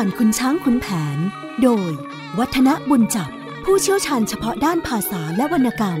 [0.00, 0.86] ผ่านคุณช้างคุณแผ
[1.16, 1.18] น
[1.62, 1.90] โดย
[2.38, 3.30] วัฒนบุญจับ
[3.64, 6.00] ผู้เชี่ยวชาญเฉพาะด้านภาษาและวรรณกรรม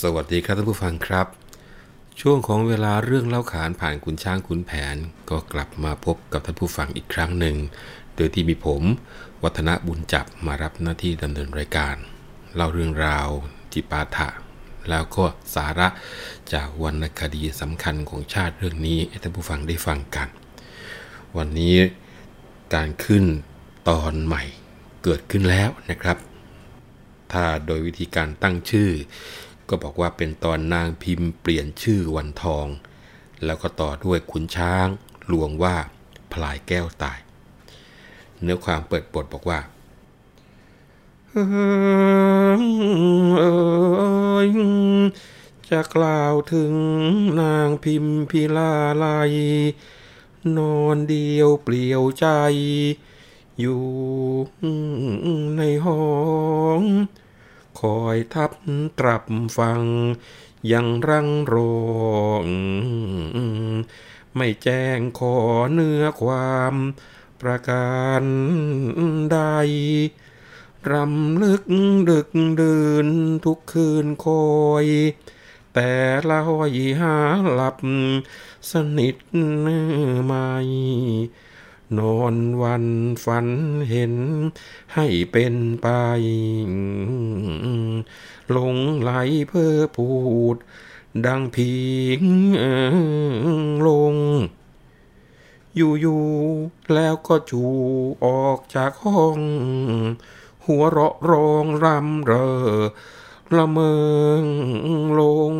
[0.00, 1.26] สวัสดีครับท่านผู้ฟังครับ
[2.20, 4.96] ช่วงของเวลาเรื่องเล่าขานผ่านขุนช้างขุนแผน
[5.30, 7.56] ก็กลับมาพบกับท่านผู้ฟังอีกครั้งหนึ่ง
[8.16, 8.82] โดยที่มีผม
[9.42, 11.96] วัฒนบุญจับมารับหน้าที่ดำเนินรายการ
[12.54, 13.28] เล่าเรื่องราว
[13.72, 14.45] จิปาถะ
[14.90, 15.88] แล้วก็สาระ
[16.52, 20.28] จากวรรณคดีสำคัญของชาติเรื่องนี้ให้ท่านผู้ฟังได้ฟังกัน
[21.36, 21.76] วันนี้
[22.74, 23.24] การขึ้น
[23.90, 24.42] ตอนใหม่
[25.04, 26.18] เกิดขึ้นแล้วนะครับ
[27.32, 28.90] ถ้าโดยวิธีการตั้งชื่อ
[29.68, 32.66] ก็บอกว่าเป็นตอนนางพิมพ์เปลี่ยนชื่อวันทอง
[33.44, 34.86] แล้วก็ต่อด้วยขุนช้าง
[35.32, 35.76] ลวงว่า
[36.32, 37.18] พลายแก้วตาย
[38.42, 39.58] เนื้อความเปิดบทบอกว่า
[41.36, 46.74] จะกล่าวถึง
[47.40, 49.06] นางพิมพิลาไล
[50.56, 52.26] นอนเดียวเปลี่ยวใจ
[53.60, 53.84] อยู่
[55.56, 56.04] ในห้อ
[56.80, 56.82] ง
[57.80, 58.52] คอยทับ
[58.98, 59.24] ตรับ
[59.58, 59.82] ฟัง
[60.72, 62.46] ยังรังรอง
[64.36, 65.36] ไม่แจ้งขอ
[65.72, 66.74] เนื้อความ
[67.40, 68.22] ประการ
[69.32, 69.38] ใด
[70.92, 71.62] รำลึก
[72.10, 72.28] ดึก
[72.60, 73.08] ดื่น
[73.44, 74.46] ทุกคืนคอ
[74.84, 74.86] ย
[75.74, 75.92] แต่
[76.28, 77.16] ละหอยหา
[77.52, 77.76] หลับ
[78.70, 79.16] สนิท
[80.26, 80.48] ไม่
[81.98, 82.86] นอนวัน
[83.24, 83.46] ฝัน
[83.90, 84.14] เห็น
[84.94, 85.88] ให้เป็นไป
[88.50, 89.10] หลงไหล
[89.48, 90.10] เพื่อพู
[90.54, 90.56] ด
[91.26, 91.74] ดังพิ
[92.20, 92.22] ง
[93.86, 94.14] ลง
[95.76, 97.62] อยู่ๆแล้วก็จู
[98.24, 99.38] ออกจากห้อง
[100.66, 102.48] หัวเราะร้องรำเรอ
[103.56, 103.78] ละเม
[104.42, 104.44] ง
[105.18, 105.20] ล
[105.52, 105.54] ง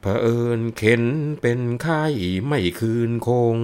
[0.00, 1.04] เผอิญเข็น
[1.40, 2.04] เป็นไข้
[2.46, 3.58] ไม่คืนคง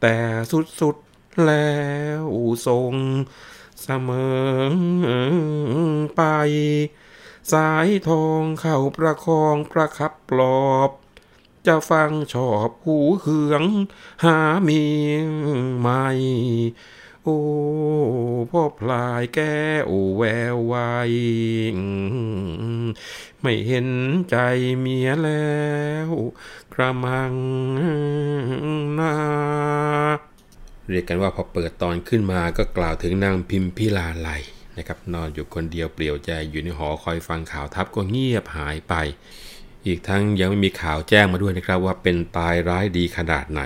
[0.00, 0.16] แต่
[0.80, 1.78] สุดๆแล้
[2.24, 2.26] ว
[2.66, 2.94] ทรง
[3.82, 4.52] เสมอ
[6.16, 6.22] ไป
[7.52, 10.90] สายทองเข้าประคองประคับปลอบ
[11.66, 13.64] จะฟังชอบหูเหือง
[14.24, 14.82] หามี
[15.80, 16.06] ไม่
[17.24, 17.40] โอ้
[18.50, 20.22] พ่อพลายแก้วแว
[20.54, 21.10] ววาย
[23.40, 23.88] ไม่เห็น
[24.30, 24.36] ใจ
[24.80, 25.62] เมียแล้
[26.08, 26.10] ว
[26.72, 27.34] กระมัง
[28.98, 29.16] นา
[30.88, 34.28] เรียกกันว่าพอเปิดตอนขึ้นมาก็กล่าวถึงนางพิมพิลาไล
[34.78, 38.94] นะครับนอนอยู่คนเดียวเปลี่ยวใจอยู่ในหอคอยฟังข่าวทัพก็เงียบหายไป
[39.86, 43.62] อีกทั้งยังไม่มีข่าวแจ้งมาด้วยนะครับว่าเป็นตายร้ายดีขนาดไหน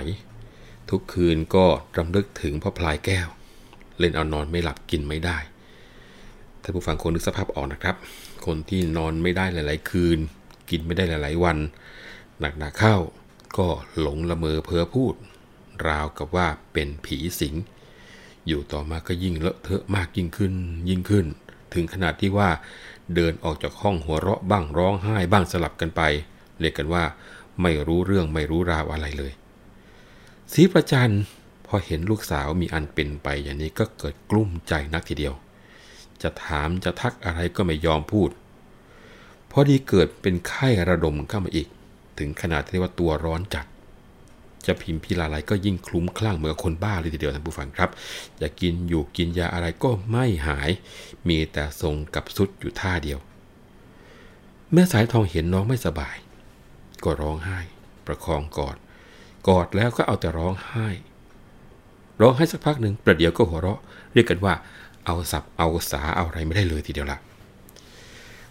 [0.89, 1.65] ทุกคืนก็
[1.97, 3.27] รำลึกถึงพ่อพลายแก้ว
[3.99, 5.37] เล่นเอานอนไม่หลับกินไม่ได้
[6.61, 7.95] ท่านผู้ฟังคงนึกสภาพออกนะครับ
[8.45, 10.19] คนที่นอนไม่ได้หลาย ๆ คืน
[10.69, 11.57] กินไม่ได้หลาย ๆ วัน
[12.39, 12.95] หนักๆเข้า
[13.57, 13.67] ก็
[13.99, 15.15] หลงละเมอเพ้อพูด
[15.87, 17.55] ราวกับว่าเป็นผีสิง
[18.47, 20.53] อยู่ต่อมาก็ยิ่งเลอะเทอะมากยิ่งขึ้น
[20.89, 21.25] ยิ่งขึ้น
[21.73, 22.49] ถึงขนาดที่ว่า
[23.15, 26.01] เดินออกจากห้องหัวเราะบ้างร้องไห้บ้างสลับกันไป
[26.59, 27.03] เรียกกันว่า
[27.61, 29.31] ไม่รู้เรื่องไม่รู้ราวอะไรเลย
[30.53, 31.13] ศรีประจัน
[31.67, 35.33] พอเห็นลูกสาวมีอันเป็นไปอย่างนี้ก็เกิดกลุ้มใจนักทีเดียว
[36.21, 38.29] จะถามจะทักอะไรก็ไม่ยอมพูด
[39.51, 41.67] พอดีเกิดเป็นไข้ระดมเข้ามาอีก
[42.17, 43.65] ถึงขนาดที่ว่าตัวร้อนจัด
[44.65, 47.89] จะพิมพ์พิลาไลก็ยิ่งคลุ้มคลั่งเหมือนคนบ้าเลยทีเดียวท่านผู้ฟังครับ
[48.41, 50.69] จะกินอยู่กินยาอะไรก็ไม่หาย
[51.27, 53.19] มีแต่ทรงกับสุดอยู่ท่าเดียว
[54.73, 56.15] แม่สายทองเห็นน้องไม่สบาย
[57.03, 57.59] ก็ร้องไห้
[58.05, 58.77] ประคองกอด
[59.47, 60.87] กอดแล้วก็เอาแต่ร้องไห้
[62.21, 63.79] ร้องไห้สักพักหนึ่งประเดี๋ยวก็หัวเราะ
[64.13, 64.53] เรียกกันว่า
[65.05, 67.19] เอาสับเอาสาเอาอะไรไม่ได้เลยทีเดียวละ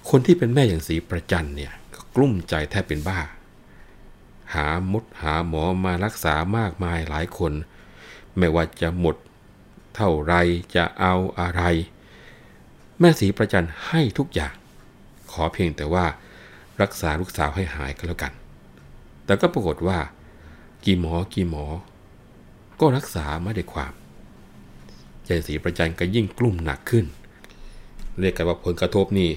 [0.09, 1.73] คนที่เป็นแม่อย่างสีประจันเนี่ย
[2.15, 3.19] กลุ้มใจแทบเป็นบ้า
[4.55, 7.53] หามดหาหมอมารักษามากมายหลายคน
[8.39, 9.17] ไม่ว่าจะหมด
[9.95, 10.35] เท่าไร
[10.77, 11.63] จะเอาอะไร
[13.01, 14.55] แม่สีประจันให้ทุกอย่าง
[15.31, 16.05] ขอเพียงแต่ว่า
[16.83, 18.33] รักษาลูกสาวให้หายก็แล้วกัน
[19.25, 19.99] แต่ก็ปรากฏว่า
[20.85, 21.65] กี่หมอกี่หมอ
[22.81, 23.93] ก็รักษาไม่ได้ความ
[25.27, 27.07] ใจสีประจันก็ยิ่งกลุ้มหนักขึ้น
[28.19, 29.31] เรียกกันว่าผลกระทบนี่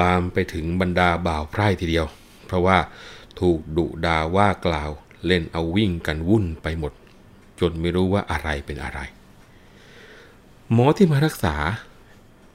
[0.00, 2.06] ลามไปถึงบรรดาบ่าวไพร่ทีเดียว
[2.46, 2.78] เพราะว่า
[3.40, 4.90] ถูกดุดาว่ากล่าว
[5.26, 6.92] เล่นเอาวิ่งกันวุ่นไปหมด
[7.60, 9.00] จนไม่รู้ว่าอะไรเป็นอะไร
[10.72, 11.56] หมอที่มารักษา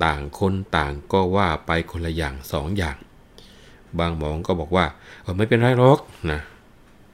[0.03, 2.97] ต่างคนต่างก็ว่าไปคนละอย่างสองอย่าง
[3.99, 4.85] บางหมอก็บอกว่า
[5.38, 5.99] ไม่เป็นไรหรอก
[6.31, 6.39] นะ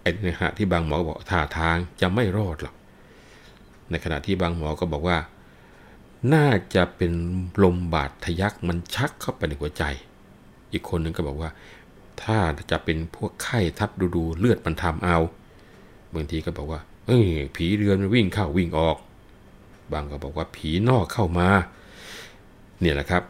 [0.01, 2.75] ไอ้ในขณะที่บางหมอบอกท่าทางจะไม่รอดหรอก
[3.91, 5.17] ในขณะที่บางหมอก็บอกว่า
[6.33, 7.11] น่าจะเป็น
[7.63, 9.83] ลมบาดทะยักมันชักเข้าไปในหัวใจ
[10.71, 11.49] อีกคนหนึ่งก็บอกว่า
[12.23, 12.38] ถ้า
[12.71, 15.17] จะเป็นพวกไข้ทับดูดูเลือดมันทำเอา
[16.13, 18.97] บางทีก็บอกว่าเออผีเรือนมันวิ่งเข้าวิ่งออก
[19.91, 21.49] บางก็บอกว่าผีนอกเข้ามา
[22.79, 23.23] เนี่ยแหละครับ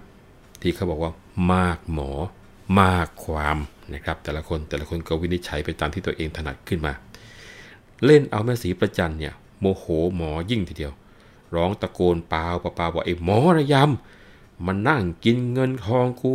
[0.61, 1.11] ที่เขาบอกว่า
[1.53, 2.11] มากหมอ
[2.81, 3.57] มากความ
[3.93, 6.93] นะครับ แต่ละคนแต่ละคนก็วินิจฉัยไปตามที่ตัวเองถนัดขึ้นมา
[8.05, 9.85] เล่นเอาแม่สีประจันเนี่ย โมโห
[10.15, 10.93] หมอยิ่งทีเดียว
[11.55, 16.33] ร้องตะโกนเปล่าเปล่าว่าไอ้หมอระยำมันนั่งกินเงินทองกู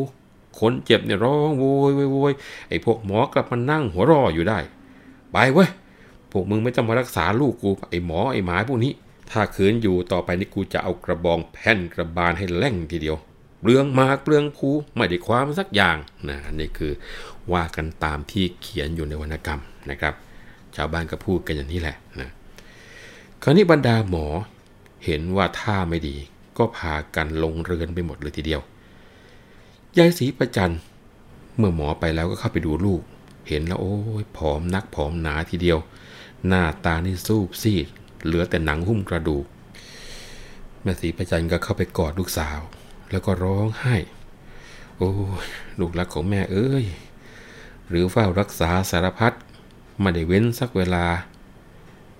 [0.59, 2.33] คนเจ็บเนี่ยร้องโวยโวยโวย
[2.69, 4.59] ไอ้พวกหมอกลับมานั่งหัวรออยู่ได้
[5.33, 5.69] ไปเว้ย
[6.31, 8.93] พวกมึงไม่ต้องมารักษาลูกกูไอ้หมอไอ้หมาพวกนี้
[9.31, 13.17] ถ้าขืนอยู่ต่อไปนี่กูจะเอากระบองแผ่นกระบาลให้แล่งทีเดียว
[13.61, 15.97] เปลืองมากเปลืองภูไม่ได้ความสักอย่าง
[16.29, 16.93] นะนี่คือ
[17.53, 20.15] ว่ากันตามที่เขียนอยู่ในวรรณกรรมนะครับ
[20.77, 22.31] ชาวบ้านก็พูดกันอย่างนี้แหละนะ
[23.47, 24.27] ราวนี้บรรดาหมอ
[25.05, 26.17] เห็นว่าท่าไม่ดี
[26.59, 28.63] ก็พากันลงเรือนไปหมดเลยทีเดียว
[29.99, 30.75] ยายศรีประจัน
[31.57, 33.03] เมื่อหมอไปแล้วก็เข้าไปดูลูก
[33.49, 35.79] เห็นแล้วโอ้ยผอมนักผอมหนาทีเดียว
[36.47, 37.87] หน้าตานี่ซูบซีด
[38.25, 39.47] เหลือแต่หนังหุ้มกระดูก
[40.83, 42.61] แม่ศรีประจันก็เข้าไปกอดลูกสาว
[43.11, 43.97] แล้วก็ร้องไห้
[44.99, 45.13] โอ้
[45.45, 45.47] ย
[45.81, 46.85] ลูกรักของแม่เอ้ย
[47.89, 49.33] หรือเฝ้ารักษาสารพัด
[50.01, 51.05] ไม่ได้เว้นสักเวลา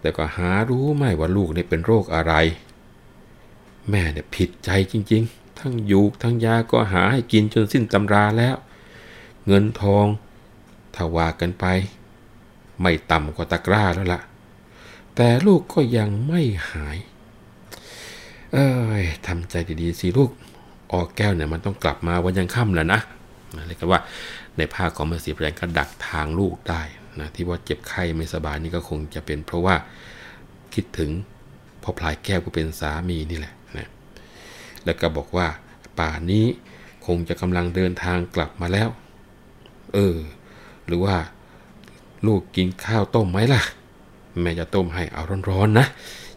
[0.07, 2.33] แต่ก็หารู้ไม่ว่าลูกได้เป็นโรคอะไร
[3.91, 8.57] แม่เนี่ยผิดใจจริง ๆ ทั้งยูกทั้งยาก็หาให้กินจนสิ้นตำราแล้ว
[9.47, 10.07] เงินทอง
[10.95, 11.65] ถ้าว่ากันไป
[12.81, 14.23] ไม่ต่ำกว่าตะกร้าแล้วละ่ะ
[15.17, 16.99] แต่ลูกก็ยังไม่หาย
[18.53, 18.69] เอ้
[19.03, 20.31] ยทำใจดีๆสิลูก
[20.93, 23.01] ออกแก้วเนี่ยมันต้องกลับมาวันยังค่ำแล้วนะ
[23.67, 24.01] เรียกว่า
[24.57, 26.83] ในภาคของมสีแปลงก็ดักทางลูกได้
[27.21, 29.75] นะที่ว่าเจ็บไข้ไม่สบายนี่ก็คงจะเป็นเพราะว่า
[30.75, 31.11] คิดถึง
[31.83, 33.89] พ่อพลายแก้วก็เป็นสามีนี่แหละนะ
[34.85, 35.47] แล้วก็บอกว่า
[35.99, 36.45] ป่านี้
[37.07, 38.89] คงจะกำลังเดินทางกลับมาแล้ว
[39.95, 40.17] เออ
[40.87, 41.17] หรือว่า
[42.27, 43.63] ลูกกินข้าวต้มไหมล่ะ
[44.43, 45.87] แม่จะต้มให้เอาร้อนๆนะ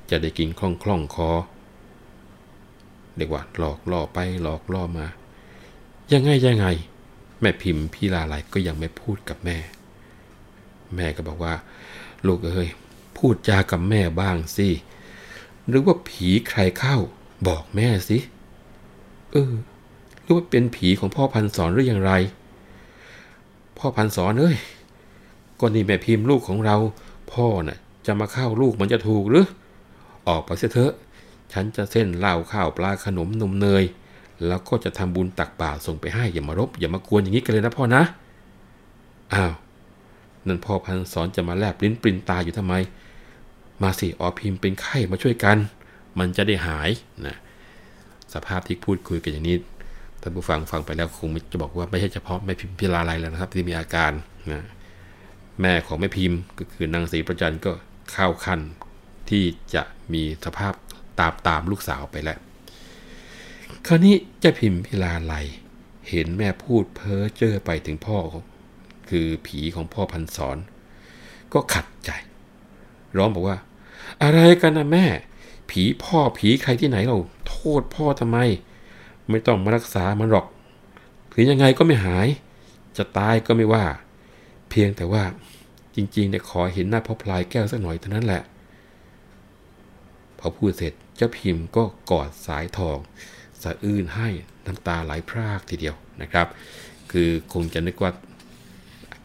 [0.10, 1.30] จะได้กินคล่องคล่องคอ
[3.18, 5.06] เด็กว่าหลอกล่อไปหลอกล่อมา
[6.12, 6.66] ยังไงยังไง
[7.42, 9.58] แม่พิมพ์พี่ลาไลก็ยังไม่พูดกับแม่
[10.96, 11.54] แม่ก็บอกว่า
[12.26, 12.70] ลูกเอ้ย
[13.18, 14.70] พูดจากับแม่บ้างสิ
[15.68, 16.98] หรือว่าผีใครเข้า
[17.48, 18.18] บอกแม่สิ
[19.32, 19.54] เออ
[20.22, 22.12] หรือว่าเป็นผีของพ่อพันสอนหรืออย่างไร
[23.78, 24.58] พ่อพันสอนเอ้ย
[25.60, 26.78] ก็นี่แม่พิมพ์ลูกของเรา
[27.34, 29.46] พ่อน่ะ จะมาเข้าลูกมันจะถูกหรือ
[30.28, 30.94] ออกไปเสียเถอะ
[31.54, 33.84] ฉันจะเส้นเหล้าข้าวปลาขนมนมเนย
[34.48, 38.04] แล้วก็จะทำบุญตักบาตรส่งไปให้อย่ามารบ อย่ามากวนอย่างนี้กันเลยนะพ่อนะ
[39.34, 39.54] อ้าว
[40.48, 42.74] นั่นพ่อพันสอนจะมาแลบลิ้นปรินตาอยู่ทำไม
[43.82, 45.58] มาสิออพิมพ์เป็นไข้มาช่วยกัน
[46.20, 46.90] มันจะได้หาย
[47.28, 47.36] นะ
[48.34, 49.58] สภาพที่พูดคุยกันอย่างนี้
[50.22, 54.12] ท่านผู้ฟังฟังไปแล้วคงจะบอกว่าไม่ใช่เฉพาะแม่พิมพ์พิลาไลแล้วนะครับที่มีอาการ
[54.52, 54.64] นะ
[55.62, 57.72] แม่ของแม่พิมพ์ก็คือนางศรีประจันก็
[58.12, 58.60] เข้าขั้น
[59.30, 59.44] ที่
[59.74, 59.84] จะ
[60.14, 60.74] มีสภาพ
[61.20, 62.40] ตามตามลูกสาวไปแล้ว
[63.88, 65.34] คราวนี้เจ้าพิมพ์พิลาไล
[66.10, 68.18] เห็นแม่พูดเพ้อเจ้อไปถึงพ่อ
[69.10, 70.57] คือผีของพ่อพันสอน
[71.54, 72.12] ก็ขัดใจ
[73.18, 73.57] ร้องบอกว่า
[74.24, 75.06] อะไรกันนะแม่
[75.69, 77.18] ผีพ่อผีใครที่ไหนเรา
[77.48, 78.38] โทษพ่อทำไม
[79.30, 80.45] ไม่ต้องมารักษามันหรอก
[81.33, 82.28] ถึงยังไงก็ไม่หาย
[82.98, 83.86] จะตายก็ไม่ว่า
[84.69, 85.24] เพียงแต่ว่า
[85.95, 88.44] จริงๆเนี่ยขอเห็นหน้าพ่อพลายแก้วสักหน่อยเท่านั้นแหละ
[90.40, 92.98] พอพูดเสร็จเจ้าพิมพ์ก็กอดสายทอง
[93.62, 94.28] สะอื้นให้
[94.66, 96.48] น้ำตาไหลพรากทีเดียวนะครับ
[97.12, 98.12] คือคงจะนึกว่า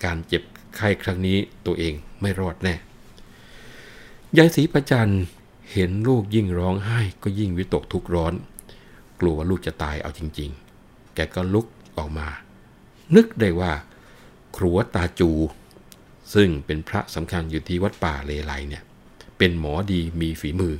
[0.04, 0.42] การเจ็บ
[0.76, 2.74] ไข้ครั้งนี้ตัวเองไม่รอดแน่
[4.36, 5.12] ยายศรีประจัน
[5.72, 8.34] เห็นลูกยิ่งร้องไห้ก็ยิ่งวิตกทุกข์ร้อน
[9.20, 10.50] กลัวว่าลูกจะตายเอาจริง
[10.82, 12.28] ๆ แกก็ลุกออกมา
[13.14, 13.72] นึกได้ว่า
[14.56, 15.30] ครัวตาจู
[16.34, 18.82] ซึ่งเป็นพระสำคัญอยู่ที่วัดป่าเลไลเนี่ย
[19.38, 20.76] เป็นหมอดีมีฝีมือ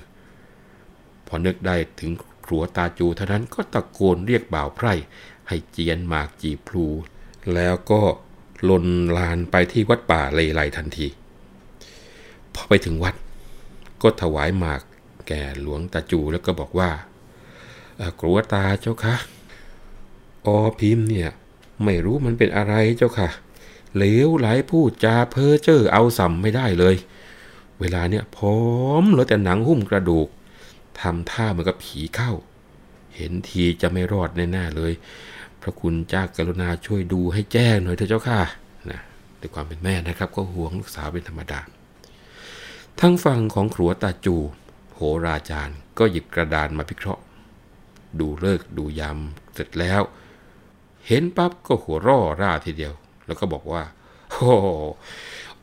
[1.26, 2.10] พอนึกได้ถึง
[2.46, 4.94] ครัวตาจูเท่านั้นก็ตะโกนเรียกบ่าวไพร่
[5.48, 6.86] ให้เจียนหมากจีพลู
[7.54, 8.02] แล้วก็
[8.68, 8.84] ลน
[9.18, 11.06] ลานไปที่วัดป่าเลไลทันที
[12.54, 13.14] พอไปถึงวัด
[14.02, 14.82] ก็ถวายหมาก
[15.28, 16.90] แก่หลวงตาจูแล้วก็บอกว่า
[18.20, 19.16] กลัวตาเจ้าคะ
[20.46, 21.30] ออพิมพ์เนี่ย
[21.84, 23.28] ไม่รู้มันเป็นอะไรเจ้าค่ะ
[23.96, 26.96] เหลวไหลพูดจาเพ้อเจ้อเอาสัมไม่ได้เลย
[27.80, 28.62] เวลาเนี่ยพร้อ
[29.02, 30.28] มเหลือแต่หนังหุ้มกระดูก
[31.00, 32.32] ทำท่าเหมือนกับผีเข้า
[33.16, 34.92] เห็นทีจะไม่รอดแน่ๆเลย
[35.64, 38.40] พระคุณเจ้ากรุณาช่วยดูให้แจ้งหน่อยเถอะเจ้าค่ะ
[38.90, 39.00] นะ
[39.40, 41.60] ด้วยความเป็นแม่นะครับ ก็ห่วงลูกสาวเป็นธรรมดา
[43.00, 44.36] ทั้งฝั่งของครัวตาจู
[44.94, 47.22] โหราจารย์ ก็หยิบกระดานมาพิเคราะห์
[48.20, 49.18] ดูเลิกดูยาม
[49.54, 50.02] เสร็จแล้ว
[51.06, 52.94] เห็นปั๊บก็หัวร่อร่าทีเดียว
[53.26, 53.82] แล้วก็บอกว่า
[54.32, 54.34] โ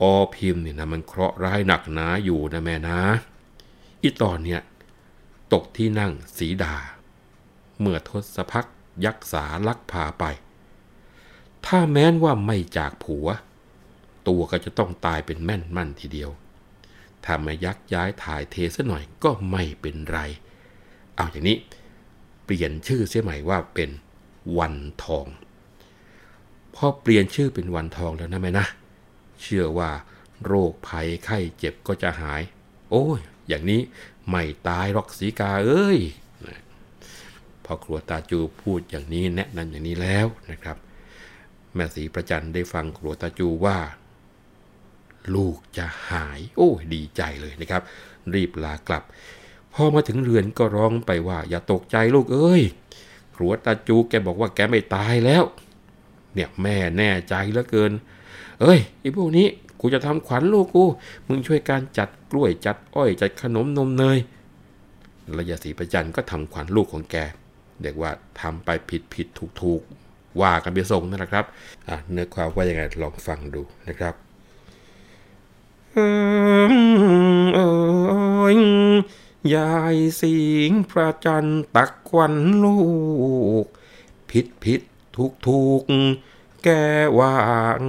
[0.01, 2.99] อ้อพิมพ์เนี่ยนะมันเคราะห์ร้ายหนักหนาอยู่นะแม่นะ
[4.01, 4.61] อีตอนเนี่ย
[5.53, 6.75] ตกที่นั่งสีดา
[7.79, 8.65] เมื่อทศพัก
[9.05, 10.23] ยักษาลักพาไป
[11.65, 13.27] ถ้าแม้นว่าไม่จากผัว
[14.27, 16.31] ตัวก็จะต้องตายเป็นแม่นมั่นทีเดียว
[17.23, 20.19] ถ้ามายักย้ายถ่ายเทซะหน่อยก็ไม่เป็นไร
[21.15, 21.57] เอาอย่างนี้
[22.45, 23.89] เปลี่ยนชื่อเสียใหม่ว่าเป็น
[24.57, 25.27] วันทอง
[26.75, 28.67] พอเปลี่ยนชื่อเป็นวันทองแล้วนะแม่นะ
[29.41, 29.91] เชื่อว่า
[30.45, 32.41] โรคภัยไข้เจ็บก็จะหาย
[32.89, 33.81] โอ้ย อย่างนี้
[34.29, 35.99] ไม่ตายหรอกสีกาเอ้ย
[37.71, 40.77] พอครัวตาจูพูดอย่างนี้แนะนำอย่างนี้แล้วนะครับ
[41.73, 43.77] แม่สีประจันได้ฟังครัวตาจูว่า
[45.35, 47.81] ลูกจะหาย โอ้ดีใจเลยนะครับ
[48.33, 49.03] รีบลากลับ
[49.73, 52.63] พอมาถึงเรือนก็ร้องไปว่า อย่าตกใจลูกเอ้ย
[53.35, 55.43] ครัวตาจูแกบอกว่าแกไม่ตายแล้ว
[56.33, 57.91] เนี่ยแม่แน่ใจเหลือเกิน
[58.61, 59.47] เอ้ยไอ้พวกนี้
[59.79, 60.83] กูจะทำขวัญลูกกู
[61.27, 64.17] มึงช่วยการจัดกล้วยจัดอ้อยจัดขนมนมเนย
[65.37, 67.17] ระยะศรีประจันก็ทำขวัญลูกของแก
[67.83, 68.11] เด็กว่า
[68.41, 69.81] ทำไปผิดผิดถูกถูก
[70.41, 71.45] ว่ากันไปส่งนั่นแหละครับ
[72.11, 74.15] เนื้อความว่ายังไงลองฟังดูนะครับ
[79.55, 80.37] ยายสิ
[80.69, 82.77] งประจันทร์ตักควันลู
[83.63, 83.65] ก
[84.31, 84.81] ผิดผิด
[85.15, 85.81] ถูกถูก
[86.63, 86.69] แก
[87.19, 87.37] ว่า
[87.81, 87.83] ง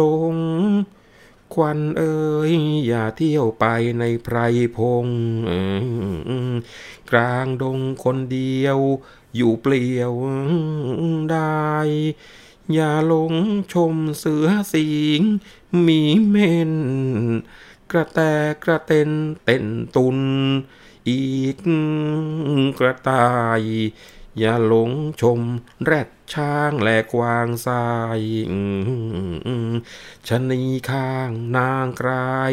[0.00, 0.02] ล
[0.34, 0.36] ง
[1.58, 2.18] ควันเอ้
[2.50, 2.52] ย
[2.86, 3.64] อย่าเที่ยวไป
[3.98, 4.36] ในไพร
[4.76, 5.06] พง
[7.10, 8.78] กลางดงคนเดียว
[9.36, 10.12] อยู่เปลี่ยว
[11.30, 11.72] ได้
[12.72, 13.32] อย่าหลง
[13.72, 14.88] ชมเสือสิ
[15.18, 15.20] ง
[15.86, 16.72] มีเม่น
[17.90, 18.20] กระแต
[18.64, 19.10] กระเต็น
[19.44, 20.18] เต้นตุน
[21.08, 21.24] อี
[21.56, 21.58] ก
[22.78, 23.26] กระต่า
[23.60, 23.62] ย
[24.38, 25.40] อย่าหลงชม
[25.84, 27.86] แรด ช้างแหลกวางทรา
[28.18, 28.20] ย
[30.28, 32.52] ชนีข้างนางกลาย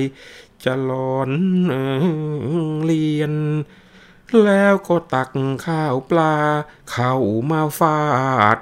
[0.64, 1.32] จะหลอน
[2.84, 3.34] เลียน
[4.44, 5.32] แล้วก็ตัก
[5.66, 6.36] ข้าวปลา
[6.92, 7.14] เข้า
[7.52, 8.02] มาฟา
[8.56, 8.58] ด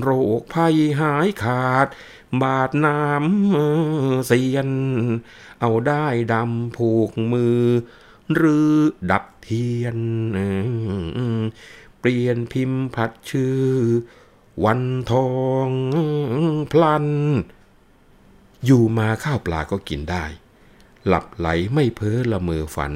[0.00, 0.08] โร
[0.40, 1.86] คภัยหายขาด
[2.42, 4.70] บาดน้ำเสียน
[5.60, 7.64] เอาได้ดำผูกมือ
[8.34, 8.72] หรือ
[9.10, 9.98] ดับเทียน
[12.00, 13.62] เปลี่ยนพิมพ์ผัดชื่อ
[14.64, 14.80] วัน
[15.10, 15.28] ทอ
[15.68, 15.70] ง
[16.72, 17.06] พลัน
[18.64, 20.24] อยู่มาข้าวปลาก็กินได้
[21.06, 22.92] หลับไหลไม่เพ้อละเมอฝัน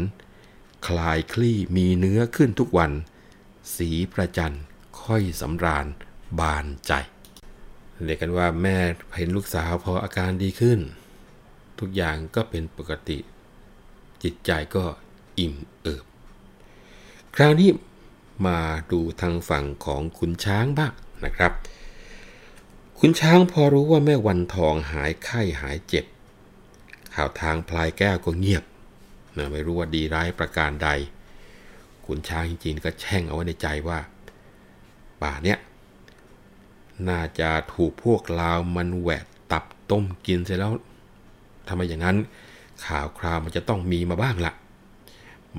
[0.86, 2.92] คลายคลี่มีเนื้อขึ้นทุกวัน
[3.76, 4.56] สีประจัน
[5.02, 5.86] ค่อยสำราญ
[6.38, 6.92] บานใจ
[8.02, 8.76] เรียกกันว่าแม่
[9.16, 10.80] เห็นลูกสาวพออาการดีขึ้น
[11.78, 13.18] ทุกอย่างก็เป็นปกติ
[14.22, 14.84] จิตใจก็
[15.38, 16.04] อิ่มเอิบ
[17.34, 17.70] คราวนี้
[18.46, 18.58] มา
[18.90, 20.92] ดูทางฝั่งของขุนช้างบ้าง
[21.24, 21.52] นะครับ
[22.98, 26.04] ขุนช้างพอรู้ว่าแม่วันทองหายไข้หายเจ็บ
[27.14, 28.64] ข่าวทางพลายแก้วก็เงียบ
[29.36, 30.88] นะไม่รู้ว่าดีร้ายประการใด
[32.06, 33.98] ขุนช้างจริงๆก็แช่งเอาไว้ในใจว่า
[35.22, 35.58] ป่าเนี้ย
[37.08, 40.72] น่าจะถูกพวกลาวมันแหวกตับต้มกินเสร็จแล้ว
[41.68, 42.16] ทำไมอย่างนั้น
[42.86, 44.52] ข่าวคราวมันจะต้องมีมาบ้างละ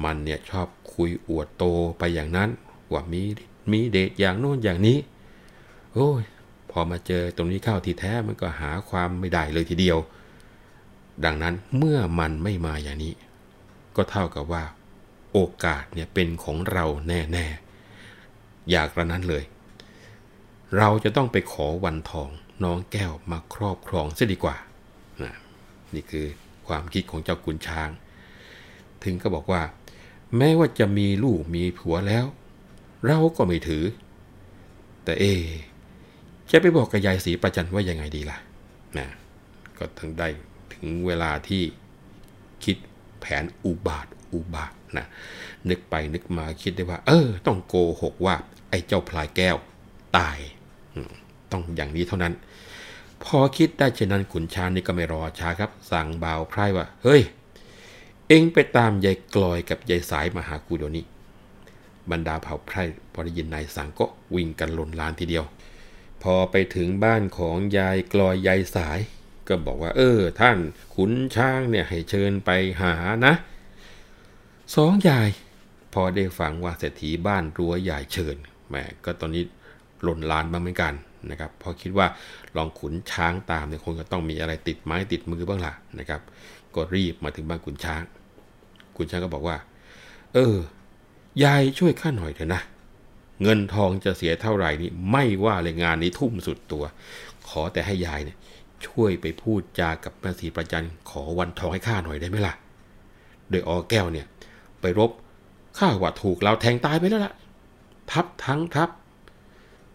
[0.03, 1.63] มันเนี่ยชอบคุยอวดโต
[1.97, 2.50] ไปอย่างนั้น
[2.91, 3.21] ว่ามี
[3.71, 4.97] มีเดทอย่างโน้นอย่างนี้
[5.95, 6.23] โอ้ย
[6.71, 9.97] พอมาเจอตรงนี้เข้าทีแท้มันก็หาความไม่ได้เลยทีเดียว
[11.25, 13.13] ดังนั้นเมื่อมันไม่มาอย่างนี้
[13.95, 14.63] ก็เท่ากับว่า
[15.33, 19.43] โอกาสเนี่ยเป็นของเราแน่ๆ อยากระนั้นเลย
[20.77, 22.29] เราจะต้องไปขอวันทอง
[22.63, 24.55] น้องแก้วมาครอบครองเสียดีกว่า
[25.23, 25.33] นะ
[25.93, 26.25] นี่คือ
[26.67, 27.89] ความคิดของเจ้าขุนช้าง
[29.03, 29.61] ถึงก็บอกว่า
[30.37, 32.25] แม้ว่าจะมีลูกมีผัวแล้ว
[33.05, 33.83] เราก็ไม่ถือ
[35.03, 35.25] แต่เอ
[36.51, 38.37] จะไปบอกกับยายศรีประจันว่ายังไงดีล่ะ
[38.97, 39.07] นะ
[39.77, 40.27] ก็ทั้งได้
[40.73, 41.63] ถึงเวลาที่
[42.63, 42.77] คิด
[43.19, 45.05] แผนอุบาทอุบาทนะ
[45.69, 48.35] นึกไปนึกมาคิดได้ว่า เออ ต้องโกหกว่า
[48.69, 49.57] ไอ้เจ้าพลายแก้ว
[50.17, 50.37] ตาย
[51.51, 52.33] ต้องอย่างนี้เท่านั้น
[53.23, 57.21] พอคิดได้เช่นนั้นขุนช้างนี่ก็ไม่รอช้าครับ สั่งบ่าวไพร่ว่า เฮ้ย
[58.27, 61.05] เอ็งไปตามยายกลอยกับยายสายมาหากูเดี๋ยวนี้
[62.11, 62.83] บรรดาเผ่าไพร่
[63.13, 65.45] พอได้ยินนายสั่งก็วิ่งกันหล่นลานทีเดียว
[66.25, 69.00] พอไปถึงบ้านของยายกลอยยายสาย
[69.48, 70.58] ก็บอกว่า เออ ท่าน
[70.96, 72.50] ขุนช้างเนี่ยให้เชิญไป
[72.82, 72.94] หา
[73.25, 73.34] นะ
[74.75, 75.29] สองยาย
[75.94, 78.36] พอได้ฟังว่าเศรษฐีบ้านรั้วยายเชิญ
[78.67, 79.44] แหมก็ตอนนี้
[80.03, 80.94] หล่นลานบ้างเหมือนกัน
[81.29, 82.08] นะครับเพราะคิดว่า
[82.58, 86.22] ลองขุนช้างตามเนี่ยคงจะต้องมีอะไรติดไม้ติดมือบ้างล่ะนะครับ
[86.75, 88.03] ก็รีบมาถึงบ้านขุนช้าง
[88.98, 89.58] ขุนช้างก็บอกว่า
[90.34, 90.58] เออ
[91.44, 92.62] ยายช่วยข้าหน่อยเถอะนะ
[93.42, 96.84] เงินทองจะเสียเท่าไหร่นี่ไม่ว่าเลยงานนี้ทุ่มสุดตัว
[97.48, 98.38] ขอแต่ให้ยายเนี่ย
[98.86, 102.54] ช่วยไปพูดจากับแม่สีประจันขอวันทองให้ข้าหน่อยได้ไหมล่ะ
[103.50, 104.25] โดยอแก้วเนี่ย
[104.82, 105.12] ไปรบ
[105.77, 107.34] ข้าว่าถูกเราแทงตายไปแล้วล่ะ
[108.12, 108.89] ทับทั้งทับ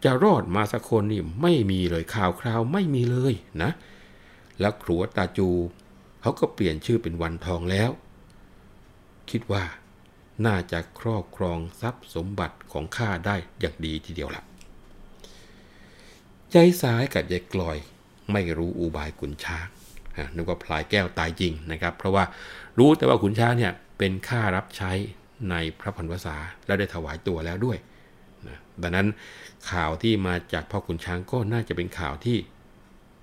[0.04, 3.70] จะรอดมาสักคนนี่ไม่มีเลยข่าวคราวไม่มีเลยนะ
[4.60, 5.48] แล้วครัวตาจู
[6.20, 7.90] เขาก็เปลี่ยนชื่อเป็นวันทองแล้ว
[9.30, 9.64] คิดว่า
[10.46, 14.44] น่าจะครอบครองทรัพย์สมบัติ ของข้าได้อย่างดีทีเดียวละ่ะ
[16.52, 17.76] ใจสายกับยายกลอย
[18.32, 19.66] ไม่รู้อุบายขุนช้าง
[20.34, 22.24] นึกว่าพลายแก้วตายจริงนะครับ เพราะว่า
[22.78, 24.92] รู้แต่ว่าขุนช้างเนี่ยเป็นข้ารับใช้
[25.50, 26.36] ในพระพันวษา
[26.66, 27.78] แล้วได้ถวายตัวแล้วด้วย
[28.46, 29.06] นะดังนั้น
[29.70, 32.38] ข่าวที่มาจากพ่อขุนช้างก็น่าจะเป็นข่าวที่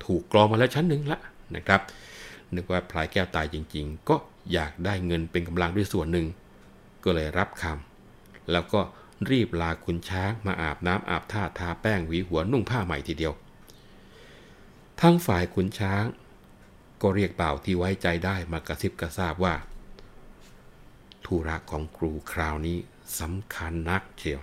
[0.04, 1.20] ถูกกรองมาแล้วชั้นหนึ่งละ
[1.56, 1.80] นะครับ
[2.54, 4.16] นึกว่าพลายแก้วตายจริง ๆ ก็
[4.52, 6.26] อยากได้เงินเป็นกำลังด้วยส่วนหนึ่ง
[7.04, 8.80] ก็เลยรับคำแล้วก็
[9.30, 13.34] รีบลาขุนช้างมาอาบน้ำอาบท่าทาแป้งหวีหัวนุ่งผ้าใหม่ทีเดียว
[15.00, 16.04] ทั้งฝ่ายขุนช้าง
[17.02, 19.54] ก็เรียกเป่าที่ไว้ใจได้มากระซิบกระซาบว่า
[21.24, 22.78] ธุระของครูคราวนี้
[23.20, 24.40] สำคัญนักเชียว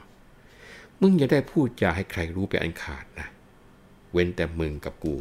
[1.02, 3.28] มึงอย่าได้พูดจาให้ใครรู้ไปอันขาดนะ
[4.12, 5.16] เว้นแต่มึงกับกู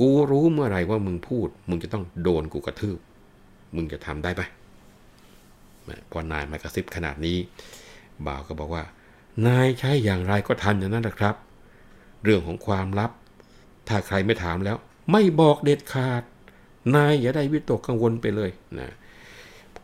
[0.00, 2.98] กูรู้เมื่อไรว่ามึงพูด มึงจะต้องโดนกูกระทืบ
[3.76, 4.42] มึงจะทำได้ไหม
[6.10, 7.38] พอนายมากระซิบขนาดนี้
[8.26, 8.84] บ่าวก็บอกว่า
[9.46, 11.34] นายใช้อย่างไรก็ทันอย่างนั้นแหละครับ
[12.22, 13.10] เรื่องของความลับ
[13.88, 14.76] ถ้าใครไม่ถามแล้ว
[15.12, 16.22] ไม่บอกเด็ดขาด
[16.94, 18.88] นายอย่าได้วิตกกังวลไปเลยนะ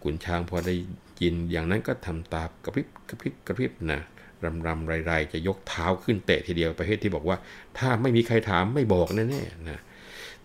[0.03, 0.75] ขุนช้างพอได้
[1.23, 4.01] ยินอย่างนั้นก็ทำตากระพริบกระพริบกระพริบนะ
[4.45, 7.37] รำรำไรไรจะยกเท้าขึ้นเตะทีเดียวประเภทที่บอกว่า
[7.79, 9.81] ถ้าไม่มีใครถามไม่บอกแน่ๆนะ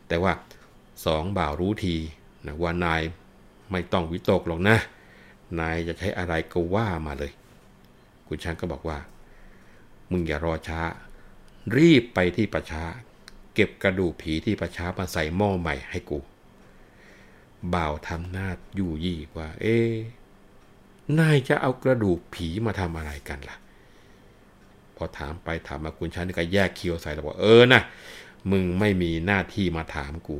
[0.07, 0.31] แต่ว่า
[1.05, 1.95] สองบ่าวรู้ที
[2.45, 3.01] นะว่านาย
[3.71, 4.77] ไม่ต้องวิตกหรอกนะ
[5.59, 7.31] นายจะใช้อะไรก็ว่ามาเลย
[8.27, 8.99] ขุนช้างก็บอกว่า
[10.11, 10.81] มึงอย่ารอช้า
[11.77, 12.83] รีบไปที่ประชา
[13.53, 16.19] เก็บกระดูกผีที่ประชามาใส่หม้อใหม่ให้กู
[17.73, 18.47] บ่าวทำหน้า
[18.79, 19.77] ยู่ยี่ว่า เอ๊
[21.19, 23.57] นายจะเอากระดูกผีมาทำอะไรกันล่ะ
[24.95, 27.81] พอถามไปถามมาคุณชันก็แยกเคียวใส่แล้วบอกเออนะ
[28.51, 30.37] มึงไม่มีหน้าที่มาถามกู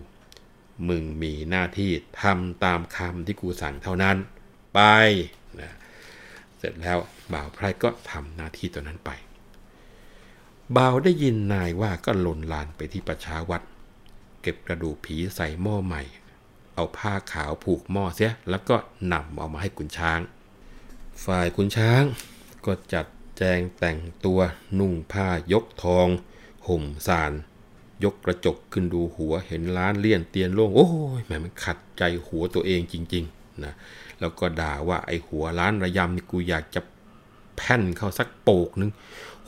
[0.90, 4.18] มึงมีหน้าที่ทำตามคำที่กูสั่งเท่านั้น
[4.74, 4.80] ไป
[5.62, 5.74] นะ
[6.60, 6.98] เสร็จแล้ว
[7.34, 9.12] บ่าวไพรก็ทำหน้าที่ตัวนั้นไป
[10.76, 13.62] บ่าวได้ยินนายว่าก็หล่นลานไปที่ประชาวัด
[14.42, 16.02] เก็บกระดูกผีใส่หม้อใหม่
[16.76, 18.76] เอาผ้าขาวผูกหม้อเสีย แล้วก็
[19.12, 20.20] นำเอามาให้ขุนช้าง
[21.26, 22.04] ฝ่ายขุนช้าง
[22.66, 23.06] ก็จัด
[23.38, 24.40] แจงแต่งตัว
[24.80, 26.08] นุ่งผ้ายกทอง
[26.68, 27.32] ห่มสาร
[28.04, 30.90] ยกกระจกขึ้นดูหัวเห็นล้านเลี่ยนเตียนโล่ง โอ้
[31.20, 33.74] ยแหมมันขัดใจหัวตัวเองจริง ๆ นะ
[34.20, 36.82] แล้วก็ด่าว่าไอ้หัวล้านระยำนี่กูอยากจะ
[37.56, 38.92] แผ่นเข้าสักโปกนึง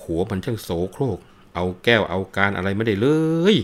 [0.04, 1.20] หัวมันช่างโสโครก
[1.56, 3.08] เอาแก้วเอาการอะไรไม่ได้เล
[3.54, 3.56] ย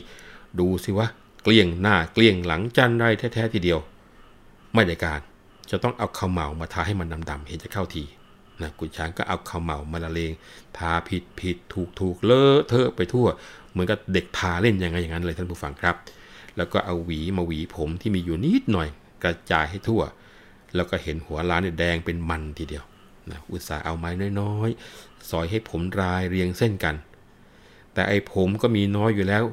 [0.60, 1.08] ดูสิวะ
[1.44, 3.80] เกลี้ยงหน้าเกลี้ยงหลังจันไรแท้ๆทีเดียว
[4.74, 5.22] ไม่ได้การ
[5.72, 8.04] จะต้องเอาข้าวเหมามาทาให้มันดำๆเห็นจะเข้าที
[8.62, 10.32] นะกุญช้างก็เอาข้าวเหมามาละเลง
[10.78, 13.28] ทาผิดผิดถูกถูกเลอะเทอะไปทั่ว
[13.72, 15.96] เหมือนกับเด็กทาเล่นยังไงอย่างนั้นเลยท่านผู้ฟังครับ
[16.58, 18.88] แล้วก็เอาหวีมาหวีผมที่มีอยู่นิดหน่อย
[19.24, 20.02] กระจายให้ทั่ว
[20.76, 22.86] แล้วก็เห็นหัวล้านเนี่ยแดงเป็นมันทีเดียว
[23.30, 24.10] นะอุตส่าห์เอาไม้
[24.42, 26.96] น้อยๆ สอยให้ผมรายเรียงเส้นกัน
[27.94, 29.44] แต่ไอ้ผมก็มีน้อยอยู่แล้ว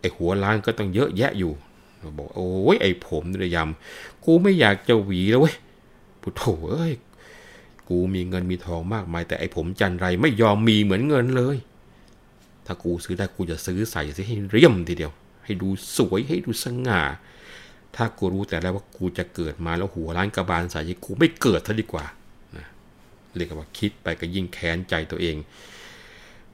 [0.00, 1.52] ไอ้หัวล้านก็ต้องเยอะแยะอยู่
[2.18, 5.56] บอกโอ้ยไอ้ผมนี่ยำกูไม่อยากจะหวีแล้วเว้ย
[6.22, 6.92] พุทโธเอ้ย
[7.88, 11.56] กูมีเงินมีทองมากมาย แต่ไอ้ผมจันไรไม่ยอมมีเหมือนเงินเลย
[12.66, 15.12] ถ้ากูซื้อได้กูจะซื้อใส่สิให้เรียมทีเดียว
[15.44, 17.02] ให้ดูสวยให้ดูสง่า
[17.96, 22.06] ถ้ากูรู้แต่แล้วว่ากูจะเกิดมาแล้วหัวล้านกระบาลใส่กูไม่เกิดซะดีกว่า
[22.56, 22.66] นะ
[23.34, 25.36] เรียกว่าคิดไปก็ยิ่งแค้นใจตัวเอง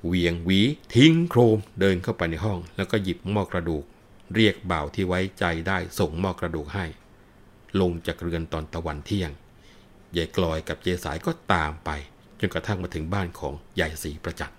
[0.07, 0.61] เวียงหวี
[0.95, 3.85] ทิ้งโครมเดินเข้าไปในห้อง แล้วก็หยิบหม้อกระดูก
[4.35, 6.85] เรียกบ่าวที่ไว้ใจได้ส่งหม้อกระดูกให้
[7.81, 9.31] ลงจากเรือนตอนตะวันเที่ยง
[10.17, 11.91] ยายกลอยกับเจสายก็ตามไป
[12.41, 14.53] จนกระทั่งมาถึงบ้านของยายศรีประจัน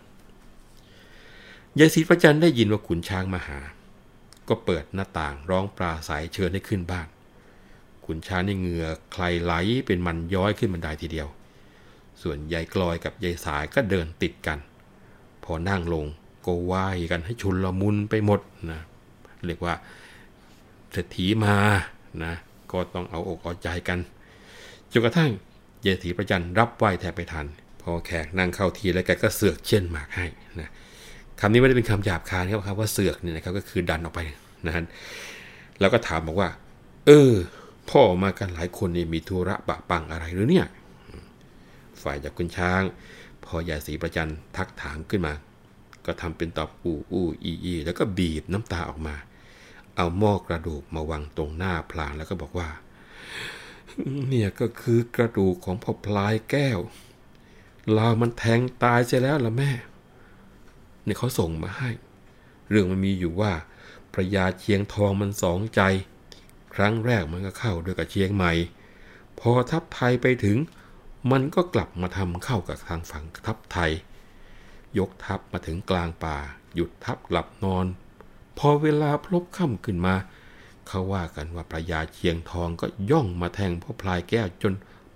[1.80, 3.60] ยายศรีประจันได้ยินว่าขุนช้างมาหา
[4.52, 7.08] ก็เปิดหน้าต่างร้องปราศัยเชิญให้ขึ้นบ้าน
[8.06, 9.54] ขุนช้างในเหงือใครไหล
[9.86, 11.28] เป็นมันย้อยขึ้นบันไดทีเดียว
[12.22, 14.60] ส่วนยายกลอยกับยายสายก็เดินติดกัน
[15.44, 16.06] พอนั่งลง
[16.46, 18.40] ก็ไหว้กันให้ชุนละมุนไปหมด
[18.72, 18.82] นะ
[19.46, 19.74] เรียกว่า
[20.92, 21.56] เศรษฐีมา
[22.24, 22.34] นะ
[22.72, 24.00] ก็ต้องเอาอกเอาใจกัน
[24.92, 25.32] จนกระทั่ง
[25.82, 27.46] เยถีประจันรับไหว้แทบไปทัน
[27.82, 30.26] พอแขกนั่งเข้าทีแล้วแกก็เสือกเช่นหมากให้
[30.60, 30.70] นะ
[31.40, 34.20] คำนี้ไม่ได้เป็นคำหยาบคายครับว่าเสือกเนี่ยนะครับก็คือดันออกไป
[34.66, 34.84] นะฮะ
[35.80, 36.50] แล้วก็ถามบอกว่า
[37.08, 37.34] เออ
[37.90, 40.68] พ่อมากันหลายคนเนี่ยมีธุระปะปังอะไรหรือเนี่ย
[42.02, 42.82] ฝ่ายจากคุณช้าง
[43.44, 45.34] พอยายศรีประจันทักถามขึ้นมา
[46.06, 49.16] ก็ทำเป็นตอบอู้อู้อีอีแล้วก็บีบน้ำตาออกมา
[49.96, 52.70] เอาหม้อกระดูกมาวางตรงหน้าพลางแล้วก็บอกว่า
[54.28, 56.80] เนี่ยก็คือกระดูกของพ่อพลายแก้ว
[57.94, 59.72] เรามันแทงตายเสียแล้วล่ะแม่
[61.04, 61.90] เนี่ยเขาส่งมาให้
[62.70, 63.52] เรื่องมันมีอยู่ว่า
[64.14, 65.82] พระยาเชียงทองมันสองใจ
[66.76, 68.52] ครั้งแรกมันก็เข้าด้วยกับเชียงใหม่
[69.40, 70.58] พอทัพไทยไปถึง
[71.32, 73.92] มันก็กลับมาทำเข้ากับทางฝั่งทัพไทย
[74.98, 76.38] ยกทัพมาถึงกลางป่า
[76.76, 77.86] หยุดทัพหลับนอน
[78.58, 80.16] พอเวลาพลบค่ำขึ้นมา
[80.88, 84.74] เขาว่ากันว่าพระยาเชียงทองก็ย่องมาแทงพ่อพลายแก้วจน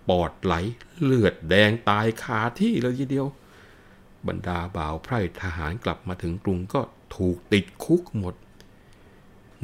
[0.09, 0.53] ปอดไหล
[1.01, 3.27] เลือดแดงตายคาที่เลยทีเดียว
[4.27, 6.81] บรรดาบ่าวไพร่ทหารกลับมาถึงกรุงก็
[7.15, 8.35] ถูกติดคุกหมด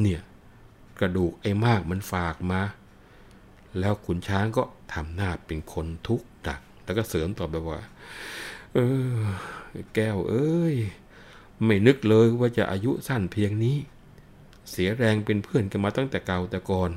[0.02, 0.22] เนี่ย
[1.00, 2.62] กระดูกไอ้มากมันฝากมา
[3.80, 7.80] แล้วขุนช้างก็ทำหน้าเป็นคนทุกข์ดัก แล้วก็เสริมต่อไปว่า
[8.74, 8.80] เอ
[9.18, 9.22] อ
[9.96, 10.76] แก้วเอ้ย
[11.66, 13.78] ไม่นึกเลยว่าจะอายุสั้นเพียงนี้
[14.70, 16.92] เสียแรงเป็นเพื่อนกันมาตั้งแต่เก่าแต่ก่อน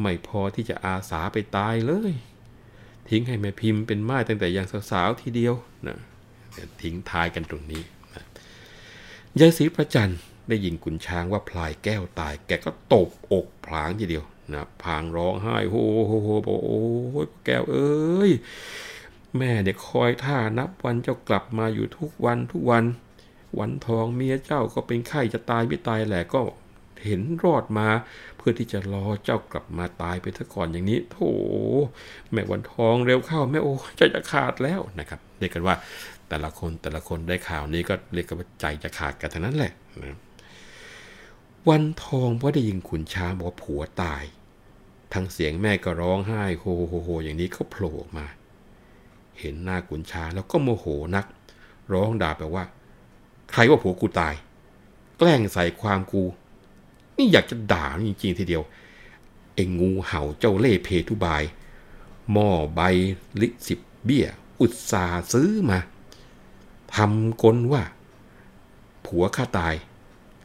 [0.00, 2.12] ไม่พอที่จะอาสาไปตายเลย
[3.08, 5.54] ทิ้งให้แม่พิมพ์เป็นไม้ตั้งแต่ยังสาวๆทีเดียว
[5.86, 5.98] นะ
[6.82, 7.82] ทิ้งทายกันตรงนี้
[8.14, 8.22] นะ
[9.40, 10.12] ยายศรีประจัน
[10.48, 15.74] ได้ยินขุนช้างว่าพลายแก้วตาย แกก็ตบอกพลางทีเดียวนะพางร้องไห้โฮ
[16.06, 16.82] โฮโฮบอกโอ้
[17.24, 18.30] ยแก้วเอ้ย
[19.36, 22.84] แม่เด็กคอยท่านับวันเจ้ากลับมาอยู่ทุกวันทุกวัน
[23.58, 26.40] วันทองเมียเจ้าก็เป็นไข้จะตายไม่ตายแหละก็
[27.04, 27.88] เห็นรอดมา
[28.36, 31.18] เพื่อที่จะรอเจ้ากลับมาตายไปซะก่อนอย่างนี้โถ
[32.32, 35.74] แม่วันทองเร็วเข้าแม่โอ้ใจจะขาดแล้วนะครับเรียกกันว่า
[36.28, 40.16] แต่ละคนแต่ละคนได้ข่าวนี้ก็เรียกกันว่าใจจะขาดกันทั้งนั้นแหละนะ
[41.70, 44.24] วันทองพอได้ยินขุนช้างบอกว่าผัวตาย
[45.12, 48.26] ทั้งเสียงแม่ก็ร้องไห้โฮโฮโฮอย่างนี้เขาโผล่ออกมา
[49.38, 51.26] เห็นหน้าขุนช้างแล้วก็โมโหนัก
[51.92, 52.64] ร้องด่าไปว่า
[53.52, 54.34] ใครว่าผัวกูตาย
[55.18, 56.22] แกล้งใส่ความกู
[57.16, 58.62] นี่อยากจะด่าจริงๆทีเดียว
[59.54, 61.42] เองงูเห่าเจ้าเล่เพทุบาย
[62.32, 62.80] หม้อใบ
[63.40, 64.26] ลิสิบเบี้ย
[64.60, 65.78] อุตสาซื้อมา
[66.94, 67.82] ทำกลว่า
[69.06, 69.74] ผัวข้าตาย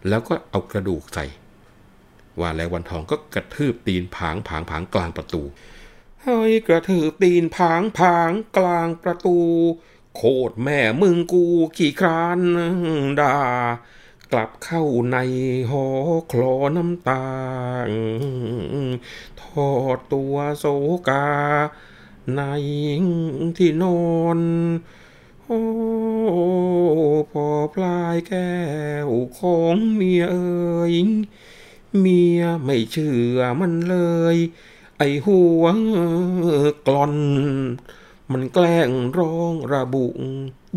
[0.08, 1.26] แล้วก็เอากระดูกใส่
[2.40, 5.42] ว่าแล้ววันทองก็กระทืบตีนผางผางผางกลางประตู
[6.22, 9.38] เฮ้ยกระทืบตีนผางผางกลางประตู
[10.16, 11.44] โคตรแม่มึงกู
[11.78, 12.40] ขี่คราน
[13.20, 13.38] ด่า
[14.32, 15.18] กลับเข้าใน
[15.70, 15.86] หอ
[16.32, 17.26] คลอน้ำตา
[19.42, 20.66] ทอดตัวโศ
[21.10, 21.28] กา
[22.36, 22.42] ใน
[23.58, 24.02] ที่นอ
[24.38, 24.40] น
[25.52, 25.64] โอ้
[27.32, 28.54] พอพลายแก้
[29.08, 30.94] วของเมียเอ่ย
[32.00, 33.98] เมียไม่เชื่อมันเล
[34.36, 34.38] ย
[34.98, 35.64] ไอหัว
[36.88, 37.14] กลอน
[38.32, 40.08] มันแกล้งร้องระบุ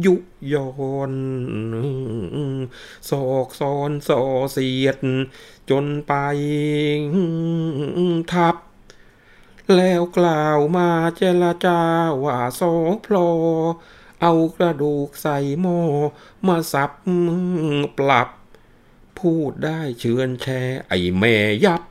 [0.05, 0.15] ยุ
[0.53, 0.71] ยอ
[1.11, 1.13] น
[3.11, 4.99] ศอกซอนสอเสียด
[5.71, 6.13] จนไป
[8.33, 8.57] ทับ
[9.77, 11.81] แล้วกล่าวมาเจรจา
[12.25, 12.61] ว่าโซ
[13.07, 13.31] พลอ
[14.23, 15.79] เอากระดูกใส่หม้อ
[16.47, 16.91] มาสับ
[17.99, 18.29] ปรับ
[19.19, 21.83] พูดได้เชือนแช่ไอแม่ยับ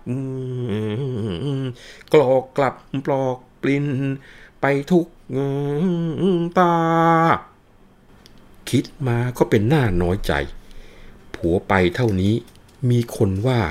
[2.13, 3.85] กลอกกลับปลอกปลิน
[4.61, 5.07] ไปทุก
[6.59, 6.75] ตา
[8.69, 10.33] คิดมาก็เป็นหน้าน้อยใจ
[11.35, 12.35] ผัวไปเท่านี้
[12.89, 13.61] มีคนว่า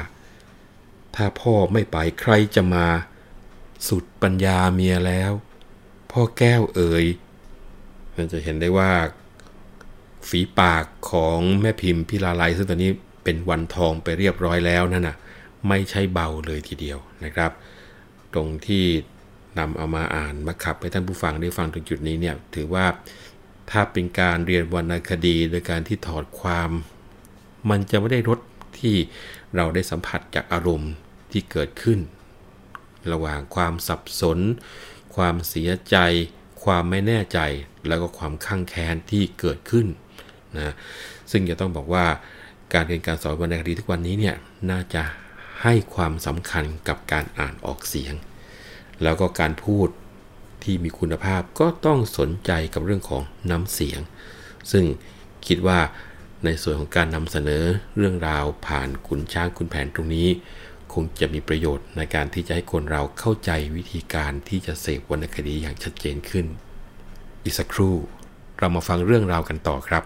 [1.14, 2.86] ถ้าพ่อไม่ไปใครจะมา
[3.88, 5.32] สุดปัญญาเมียแล้ว
[6.10, 7.04] พ่อแก้วเอ่ย
[8.16, 8.90] มันจะเห็นได้ว่า
[10.28, 12.92] ฝีปากของแม่พิมพ์พิลาไลซึ่งตอนนี้
[13.24, 15.16] เป็นวันทองไปเรียบร้อยแล้วนั่นน่ะ
[15.68, 17.50] ไม่ใช่เบาเลยทีเดียวนะครับ
[18.34, 18.84] ตรงที่
[19.58, 22.86] นำเอามาอ่านมาขับให้ท่านผู้ฟังได้ฟังตรงจุดนี้เนี่ยถือว่า
[23.70, 26.70] ถ้าเป็นการเรียนวรรณคดีโดยการที่ถอดความ
[27.70, 28.40] มันจะไม่ได้รส
[28.78, 28.94] ที่
[29.56, 30.92] เราได้สัมผัสจากอารมณ์
[31.30, 31.98] ที่เกิดขึ้น
[33.12, 34.38] ระหว่างความสับสน
[35.16, 35.96] ความเสียใจ
[36.64, 37.38] ความไม่แน่ใจ
[37.88, 39.86] แล้วก็ความข้างแค้นที่เกิดขึ้น
[40.56, 40.74] นะ
[41.30, 42.06] ซึ่งจะต้องบอกว่า
[42.72, 44.36] การเรียนการสอนวรรณคดีทุกวันนี้เนี่ย
[44.70, 45.02] น่าจะ
[45.62, 48.14] ให้ความสำคัญกับการอ่านออกเสียง
[49.02, 49.88] แล้วก็การพูด
[50.62, 54.00] ที่มีคุณภาพก็ต้องสนใจกับเรื่องของน้ำเสียง
[54.72, 54.84] ซึ่ง
[55.46, 55.80] คิดว่า
[56.44, 57.64] ในส่วนของการนำเสนอ
[57.96, 60.28] เรื่องราวผ่านคุณช้างคุณแผนตรงนี้
[60.94, 66.46] คงจะมีประโยชน์ในการที่จะให้คนเราเข้าใจวิธีการที่จะเสพวรรณคดีอย่างชัดเจนขึ้น
[67.44, 67.94] อีกสักครู่
[68.58, 70.04] เรามาฟังเรื่องราวกันต่อครับ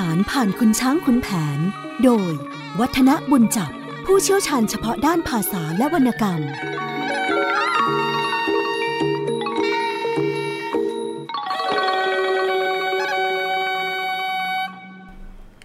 [0.00, 1.58] ฐานผ่านคุณช้างคุณแผน
[2.04, 2.32] โดย
[2.80, 6.40] วัฒนบุญจับ ผู้เชี่ยวชาญเฉพาะด้านภาษาและวรรณกรรม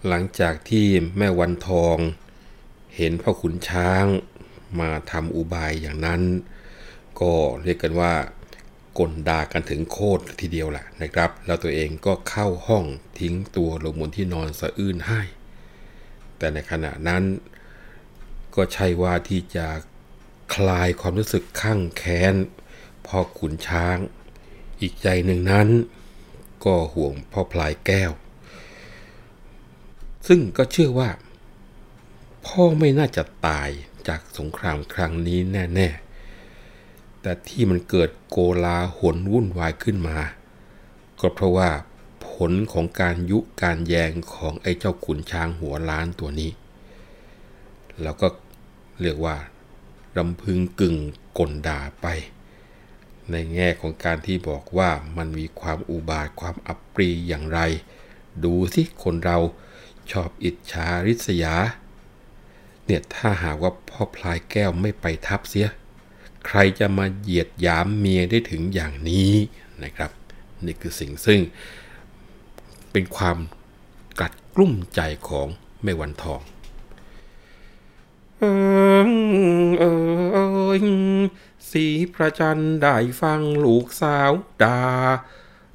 [0.08, 0.86] หลังจากที่
[1.18, 1.96] แม่วันทอง
[2.96, 4.04] เห็นพ่อขุนช้าง
[4.80, 6.22] มาทำอุบายอย่างนั้น
[7.20, 8.12] ก็เรียกกันว่า
[8.98, 12.84] กลด่ากันถึงโคตรทีเดียวแหละนะครับ แล้วตัวเองก็เข้าห้อง
[13.18, 15.20] ทิ้งตัวลงบนที่นอนสะอื้นให้
[16.38, 17.22] แต่ในขณะนั้น
[18.54, 19.66] ก็ใช่ว่าที่จะ
[20.54, 22.34] คลายความรู้สึกข้างแค้น
[23.06, 23.96] พ่อขุนช้าง
[24.80, 25.68] อีกใจหนึ่งนั้น
[26.64, 28.12] ก็ห่วงพ่อพลายแก้ว
[30.26, 31.10] ซึ่งก็เชื่อว่า
[32.46, 33.70] พ่อไม่น่าจะตาย
[34.08, 35.88] จากสงครามครั้งนี้แน่
[36.56, 40.18] ๆ แต่ที่มันเกิดโกลาหลวุ่นวายขึ้นมา
[41.20, 41.70] ก็เพราะว่า
[42.28, 46.50] ผลของการยุการแยงของไอ้เจ้าขุนช้างหัวล้านตัวนี้
[48.02, 48.26] แล้วก็
[49.02, 49.36] เรียกว่า
[50.16, 50.96] รำพึงกึ่ง
[51.38, 52.06] กลด่าไป
[53.30, 57.60] ในแง่ของการที่บอกว่ามันมีความอุบาทความอับปรีอย่างไร
[58.44, 59.38] ดูสิคนเรา
[60.10, 61.56] ชอบอิจฉาริษยา
[62.84, 65.68] เนี่ยถ้าหากว่าพ่อพลายแก้วไม่ไปทับเสีย
[66.46, 69.32] ใครจะมาเหยียดหยามเมียได้ถึงอย่างนี้
[69.82, 70.10] นะครับ
[70.64, 71.40] นี่คือสิ่งซึ่ง
[72.92, 73.38] เป็นความ
[74.20, 75.48] กัดกลุ้มใจของ
[75.82, 76.40] แม่วันทอง
[78.42, 78.46] เอ
[79.06, 79.10] อ
[79.80, 79.84] เอ
[80.74, 80.84] อ
[81.70, 84.82] สีประจันได้ฟังลูกสาวดา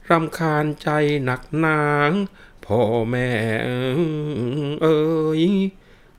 [0.10, 0.90] รำคาญใจ
[1.24, 2.12] หนักหนาง
[2.66, 3.30] พ่อแม่
[4.82, 5.44] เอ้ย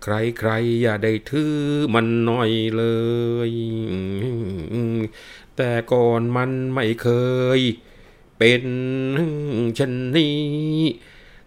[0.02, 0.50] ใครใคร
[0.82, 1.56] อย่าได้ถือ
[1.94, 2.84] มันหน่อยเล
[3.50, 3.52] ย
[5.56, 7.08] แต่ก่อนมันไม่เค
[7.58, 7.60] ย
[8.38, 8.64] เป็น
[9.78, 10.40] ชนนี้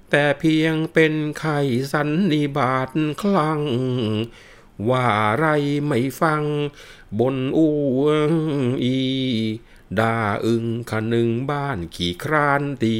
[0.09, 1.59] แต่เพียงเป็นไข่
[1.93, 2.89] สันนิบาต
[3.21, 3.61] คลัง
[4.89, 5.05] ว่า
[5.37, 5.45] ไร
[5.85, 6.43] ไม่ฟัง
[7.19, 7.67] บนอู
[8.83, 8.97] อี
[9.99, 12.97] ด่าอึงขนึงบ้านขี่ครานตี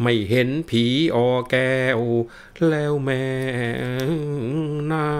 [0.00, 0.84] ไม่เห็นผี
[1.14, 2.00] ออแก้ว
[2.68, 3.26] แล้วแม่
[4.92, 5.10] นา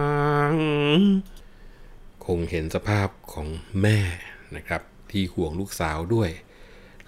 [0.53, 0.55] ง
[2.25, 3.49] คงเห็นสภาพของ
[3.83, 3.99] แม่
[4.57, 6.31] นะครับ ที่ห่วงลูกสาวด้วย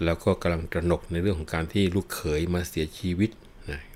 [0.03, 3.31] แล้วก็กำลังตระหนกในเรื่องของการที่ลูกเขยมาเสียชีวิต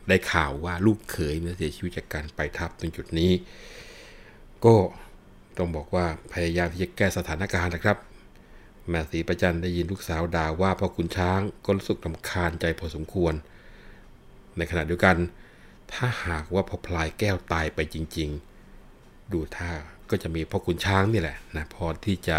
[0.07, 3.31] ได้ข่าวว่าลูกเขยมาเสียชีวิตจากการไปทับตรงจุดนี้
[4.65, 4.75] ก็
[5.57, 7.97] ต้องบอกว่าพยายามที่จะแก้สถานการณ์นะครับ
[8.89, 13.33] แม่ศรีประจันได้ยินลูกสาวด่าว่าพ่อขุนช้างก็รู้สึกลำคาญใจพอสมควร
[14.57, 15.17] ในขณะเดียวกัน
[15.93, 18.29] ถ้าหากว่าพอพลายแก้วตายไปจริง
[18.81, 19.71] ๆ ดูท่า
[20.09, 22.37] ก็จะมีพ่อขุนช้างนี่แหละนะพอที่จะ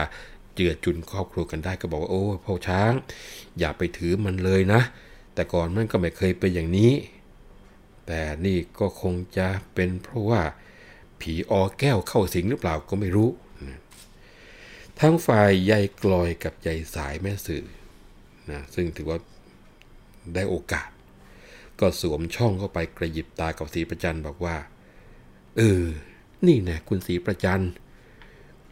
[0.55, 2.93] เจือจุนครอบครัวกันได้ก็บอกว่าโอ้พ่อช้าง
[3.59, 4.81] อย่าไปถือมันเลยนะ
[5.35, 6.93] แต่ก่อนมันก็ไม่เคยเป็นอย่างนี้
[8.07, 10.43] แต่นี่ก็คงจะเป็นเพราะว่า
[11.21, 13.31] ผีออแก้วเข้าสิงหรือเปล่าก็ไม่รู้
[15.01, 17.65] ทั้งฝ่ายยายกลอยกับยายสายแม่สื่อ
[18.51, 19.19] นะซึ่งถือว่า
[20.35, 20.89] ได้โอกาส
[21.81, 24.57] ก็สวมช่องเข้าไปกระยิบตากับสีประจันบอกว่า
[25.57, 25.85] เออ
[26.47, 27.63] นี่น่คุณสีประจัน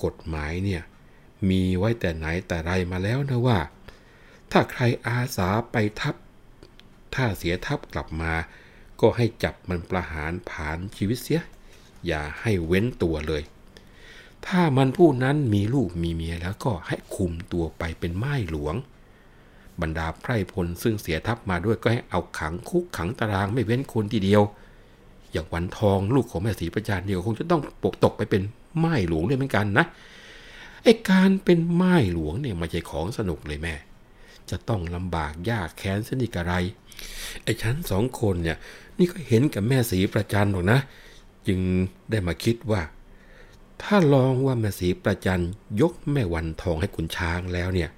[0.05, 0.83] กฎหมายเนี่ย
[1.51, 3.59] มีไว้แต่ไหนแต่ไรมาแล้วนะว่า
[4.53, 6.15] ถ้าใครอาสาไปทับ
[7.15, 8.33] ถ้าเสียทับกลับมา
[9.05, 11.41] ก็ให้จับมันประหารผ่านชีวิตเสีย
[12.07, 13.43] อย่าให้เว้นตัวเลย
[14.47, 18.75] ถ้ามันผู้นั้นมีลูกมีเมียแล้วก็ให้คุมตัวไปเป็นไม้หลวง
[19.81, 24.43] บรรดาไพร่พลซึ่งเสียทัพมาด้วยก็ให้เอาขังคุกขังตารางไม่เว้นคนทีเดียว
[25.33, 28.43] อย่างวันทองลูกของแม่ศรีประจานเดียวคงจะต้องปกตกไปเป็น
[28.79, 29.87] ไม้หลวงด้วยเหมือนกันนะ
[30.83, 33.75] ไอการเป็นไม้หลวงเนี่ยไม่ใช่ของสนุกเลยแม่
[34.51, 36.55] จะต้องลำบากยากแค้นสนิกอะไร
[37.45, 38.59] ไอ้ฉันสองคนเนี่ย
[38.99, 40.81] นี่ก็เห็นกับแม่สีประจันหรอกนะ
[41.47, 41.61] จึง
[42.11, 42.83] ได้มาคิดว่า
[43.83, 45.43] ถ้าลองว่าแม่สีประจัน
[45.81, 47.91] ยกแม่วันทองให้คุณช้างแล้วเนี่ย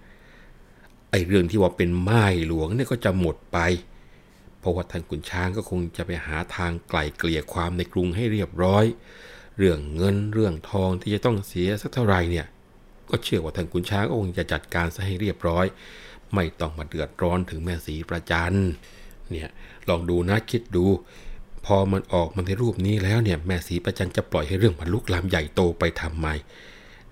[1.10, 3.58] ไอ้เรื่องที่ว่าเป็นไม้หลวงเนี่ยก็จะหมดไป
[4.58, 8.84] เพราะว่าท่านขุนช้างก็คงจะไปหาทางไกล่เกลี่ยความในกรุงให้เรียบร้อย
[9.58, 12.46] เรื่องเงินเรื่องทองที่จะต้องเสียสักเท่าไหร่เนี่ย
[13.10, 15.66] ก็เชื่อว่าท่านขุนช้างก็คงจะจัดการซะให้เรียบร้อย
[16.34, 18.54] ไม่ต้องมาเดือดร้อนถึงแม่สีประจัน
[19.30, 19.48] เนี่ย
[19.88, 20.84] ลองดูนะคิดดู
[21.66, 26.28] พอมันออกมาในรูปนี้แล้วเนี่ยแม่สีประจันจะปล่อยให้เรื่องมันลุกลามใหญ่โตไปทำไม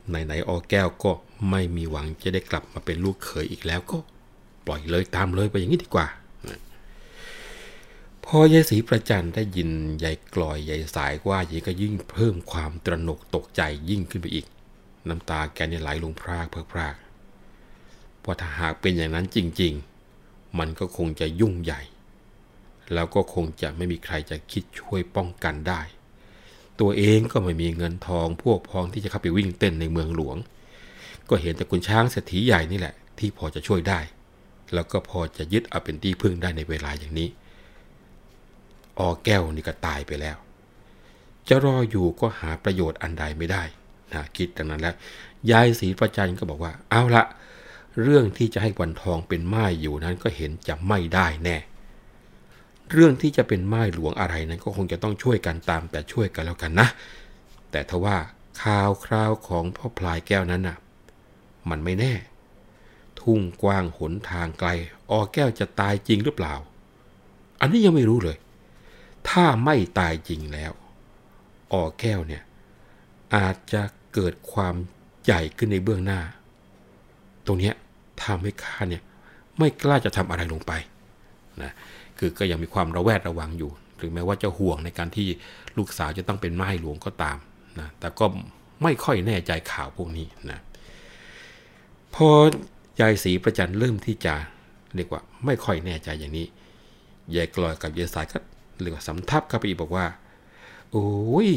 [0.08, 1.12] ไหนๆออแก้วก็
[1.50, 3.96] ไม่มีหวังจะได้กลับมาเป็นลูกเขยอีกแล้วก็
[4.66, 6.06] ปล่อยเลยตามเลยไปอย่างนี้ดีกว่า
[8.24, 9.70] พอยายศรีประจันได้ยิน
[10.04, 14.46] ยายกลอยยายสายว่าอย่างก็ยิ่งเพิ่มความตระหนกตกใจยิ่งขึ้นไปอีก
[15.08, 16.94] น้ำตาแกเนี่ยไหลลงพรากเพิกพราก
[18.20, 19.72] เพราถ้าหากเป็นอย่างนั้นจริง
[20.16, 21.80] ๆ มันก็คงจะยุ่งใหญ่
[22.94, 25.80] แล้วก็คงจะไม่มีใครจะคิดช่วยป้องกันได้
[26.80, 30.36] ตัวเองก็ไม่มีเงินทองพวกพ้องที่จะเข้าไปวิ่งเต้นในเมืองหลวง
[31.28, 34.00] ก็เห็นแต่คุณช้างเศรษฐีใหญ่นี่แหละ ที่พอจะช่วยได้
[34.74, 37.28] แล้วก็พอจะยึดเอาเป็นที่พึ่งได้ในเวลาอย่างนี้
[38.98, 40.36] ออแก้วนี่ก็ตายไปแล้ว
[41.48, 43.62] จะรออยู่ก็หาประโยชน์อันใดไม่ได้
[44.12, 44.94] นะคิดดังนั้นแล้ว
[45.50, 47.24] ยายศรีประจันก็บอกว่าเอาละ
[48.02, 51.56] เรื่องที่จะให้วันทองเป็นไม้อยู่นั้นก็เห็นจะไม่ได้แน่
[52.92, 56.88] เรื่องที่จะเป็นไม้หลวงอะไรนั้นก็คงจะต้องช่วยกันตามแต่ช่วยกันแล้วกันนะ
[57.70, 58.16] แต่ทว่า
[58.62, 60.78] ข่าวคราวของพ่อพลายแก้วนั้นน่ะ
[61.70, 62.14] มันไม่แน่
[63.20, 64.68] ทุ่งกว้างหนทางไกล
[65.10, 66.54] ออแก้วจะตายจริงหรือเปล่า
[67.60, 68.36] อันนี้ยังไม่รู้เลย
[69.28, 70.72] ถ้าไม่ตายจริงแล้ว
[71.72, 72.42] ออแก้วเนี่ย
[73.34, 73.82] อาจจะ
[74.14, 74.74] เกิดความ
[75.24, 76.20] ใหญ่ขึ้นในเบื้องหน้า
[77.46, 77.74] ตรงเนี้ย
[78.24, 79.02] ทำให้ข้าเนี่ย
[79.58, 80.72] ไม่กล้าจะทำอะไรลงไป
[81.62, 81.72] นะ
[82.18, 85.28] คือก็ยังมีความระแวดระวังอยู่ ถึงแม้ว่าจะห่วงในการที่
[85.76, 87.36] ลูกสาวจะต้องเป็นไม้หลวงก็ตาม
[87.80, 88.24] นะแต่ก็
[88.82, 90.60] ไม่ค่อยแน่ใจข่าวพวกนี้นะ
[92.14, 92.28] พอ
[93.00, 94.34] ยายศรีประจันเริ่มที่จะ
[94.94, 96.46] เรียกว่าไม่ค่อยแน่ใจอย่างนี้
[97.34, 98.38] ยายกลอยกับยายสายก็
[98.80, 100.06] เรียกว่าสำทับเข้าไปอีกบอกว่า
[100.90, 101.50] โอ้ย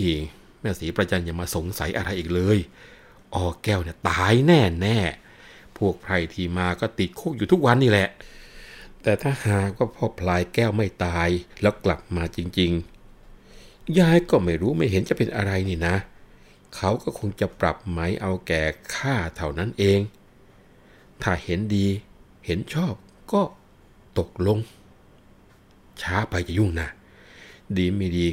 [0.60, 2.58] แม่ศรีประจันอย่ามาสงสัยอะไรอีกเลย
[3.34, 4.98] ออแก้วเนี่ยตายแน่แน่
[5.78, 8.10] พวกไพรทีมาก็ติดคุกอยู่ทุกวันนี่แหละ
[9.08, 11.30] แต่ถ้าหากว่าพ่อพลายแก้วไม่ตาย
[11.62, 12.72] แล้วกลับมาจริง
[13.34, 15.96] ๆ ยายก็ไม่รู้ไม่เห็นจะเป็นอะไรนี่นะ
[16.76, 18.64] เขาก็คงจะปรับไหมเอาแก่
[18.96, 20.00] ค่าเท่านั้นเอง
[21.22, 21.88] ถ้าเห็นดี
[22.46, 22.94] เห็นชอบ
[23.34, 23.42] ก็
[24.18, 24.60] ตกลง
[26.02, 26.90] ช้าไปจะยุ่งนะ
[27.78, 28.28] ดีไม่ดี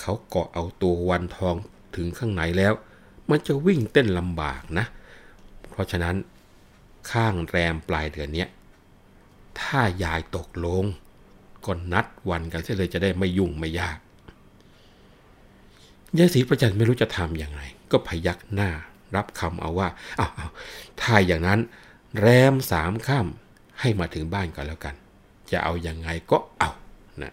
[0.00, 1.56] เขาเกาะเอาตัววันทอง
[1.96, 2.72] ถึงข้างในแล้ว
[3.30, 4.86] มันจะวิ่งเต้นลำบากนะ
[5.70, 6.16] เพราะฉะนั้น
[7.10, 8.46] ข้างแรมปลายเดือนนี้
[9.60, 10.84] ถ้ายายตกลง
[11.64, 13.98] ก็นัดวันกันเสียเลยจะได้ไม่ยุ่งไม่ยาก
[16.18, 18.70] ยายศรีประจันไม่รู้จะทำอย่างไร ก็พยักหน้า
[19.16, 20.48] รับคำเอาว่าเอาเอา
[21.00, 21.60] ถ้าอย่างนั้น
[22.20, 24.94] แรมสามค่ำให้มาถึงบ้านกันแล้วกัน
[25.50, 26.70] จะเอาอยัางไงก็เอา
[27.22, 27.32] นะ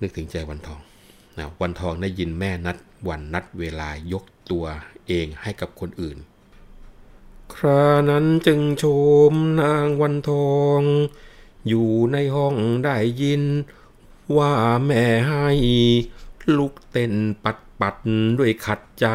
[0.00, 0.80] นึกถึงใจวันทอง
[1.38, 2.76] นะวันทองได้ยินแม่นัด
[3.08, 4.64] วันนัดเวลายกตัว
[5.06, 6.16] เองให้กับคนอื่น
[7.54, 8.84] ครานั้นจึงโช
[9.30, 10.82] มนางวันทอง
[11.68, 13.44] อยู่ในห้องได้ยิน
[14.36, 14.52] ว่า
[14.86, 15.48] แม่ให้
[16.56, 17.96] ลุกเต้นปัดปัด
[18.38, 19.06] ด้วยขัดใจ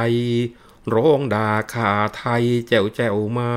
[0.94, 3.54] ร้องด่าขาไทยแจวแจวมา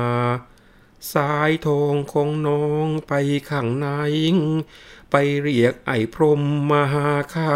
[1.13, 3.13] สายทองของน้องไป
[3.49, 3.87] ข้างใน
[5.11, 7.53] ไปเรียกไอ้พรมมาหาข้า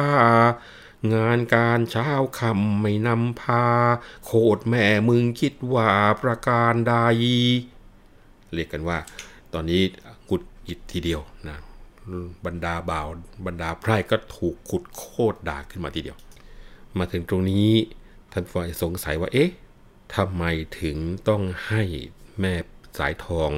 [1.13, 2.09] งานการเช้า
[2.39, 3.65] คำไม่นำพา
[4.25, 5.89] โคดแม่มึงคิดว่า
[6.21, 6.93] ประการใด
[8.53, 8.97] เรียกกันว่า
[9.53, 9.81] ตอนนี้
[10.29, 11.57] กุดอิดทีเดียวนะ
[12.45, 13.07] บรรดาบ่าว
[13.45, 16.17] บรรดาไพร่ก็ถูกขุดโคตรด่าขึ้นมาทีเดียว
[16.97, 17.69] มาถึงตรงนี้
[18.31, 19.51] ท่านฝ่ายสงสัยว่าเอ๊ะ
[20.15, 20.43] ทำไม
[20.81, 21.83] ถึงต้องให้
[22.39, 22.53] แม่
[22.97, 23.51] สายทอง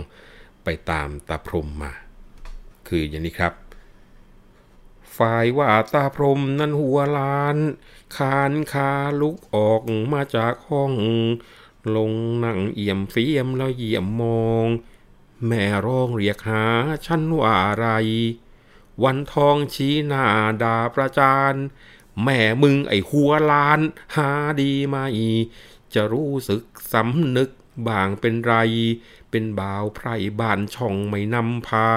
[0.63, 1.91] ไปตามตาพรมมา
[2.87, 3.53] คืออย่างนี้ครับ
[5.17, 7.57] ฝ่ายว่าตาพรมนั้นหัวลาน
[8.17, 10.93] คานคาลุกออกมาจากห้อง
[11.95, 12.11] ลง
[12.43, 14.65] นั่งเอี่ยมเฟียมแล้วเยี่ยมมอง
[15.47, 16.63] แม่ร้องเรียกหา
[17.05, 17.87] ฉันว่าอะไร
[19.03, 20.25] วันทองชี้หน้า
[20.63, 21.53] ด่าประจาน
[22.23, 23.79] แม่มึงไอหัวลาน
[24.15, 24.29] หา
[24.61, 24.97] ดีไหม
[25.93, 27.49] จะรู้สึกสำนึก
[27.87, 28.53] บางเป็นไร
[29.29, 30.07] เป็นบ่าวไพร
[30.39, 31.89] บ้านช่องไม่นำพา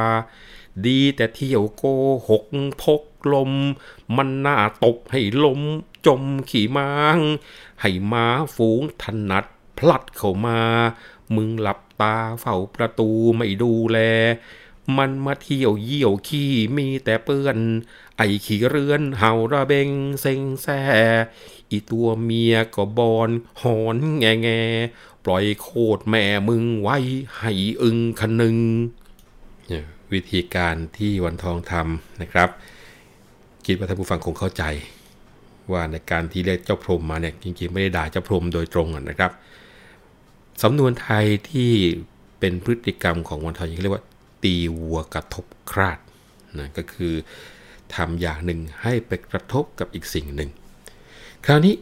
[0.84, 1.84] ดีแต่เที่ยวโก
[2.28, 2.44] หก
[2.82, 3.52] พกลม
[4.16, 5.60] มันหน่าตบให้ลม
[6.06, 7.18] จมขี่ม้าง
[7.80, 9.44] ให้ม้าฝูงถนัด
[9.78, 10.60] พลัดเข้ามา
[11.34, 13.98] มึงหลับตาเฝ้าประตูไม่ดูแล
[14.96, 17.59] มันมาเที่ยวเยี่ยวขี้มีแต่เปื้อน
[18.16, 19.90] ไอขี้เรือนเห่าระเบง
[20.20, 20.82] เซ็งแซ่
[21.70, 23.30] อีตัวเมียก็บอน
[23.62, 24.48] หอนแงแง
[25.24, 26.96] ปล่อยโคตรแม่มึงไว้
[27.38, 28.59] ให้อึงคนึง
[30.16, 32.48] วิธีการที่วันทองทำนะครับ
[33.66, 34.64] คิดว่าท่านผู้ฟังคงเข้าใจ
[35.72, 39.32] ว่าในการที่เรียกเจ้าพรมมาเนี่ยจริงๆไม่ได้ด่าเจ้าพรมโดยตรงนะครับ
[40.62, 41.70] สำนวนไทยที่
[42.40, 44.04] เป็นพฤติกรรมของวันทองยังเรียกว่า
[44.42, 45.98] ตีวัวกระทบคราด
[46.58, 47.14] นะก็คือ
[47.94, 50.50] ทำอย่างหนึ่งให้ไปกระทบกับอีกสิ่งหนึ่ง
[51.46, 51.74] คราวนี้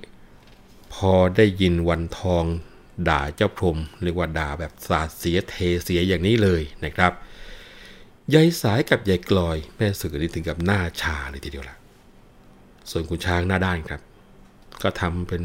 [0.95, 2.45] พอได้ยินวันทอง
[3.09, 5.55] ด่าเจ้าพรมเรียกว่าด่าแบบสาดเสียเท
[5.85, 7.13] เสียอย่างนี้เลยนะครับ
[8.33, 11.77] ยายสายกับยายกลอย แม่สื่อนี่ถึงกับหน้าชาเลยทีเดียวละ
[12.91, 14.01] ส่วนคุณช้างหน้าด้านครับ
[14.83, 15.43] ก็ทำเป็น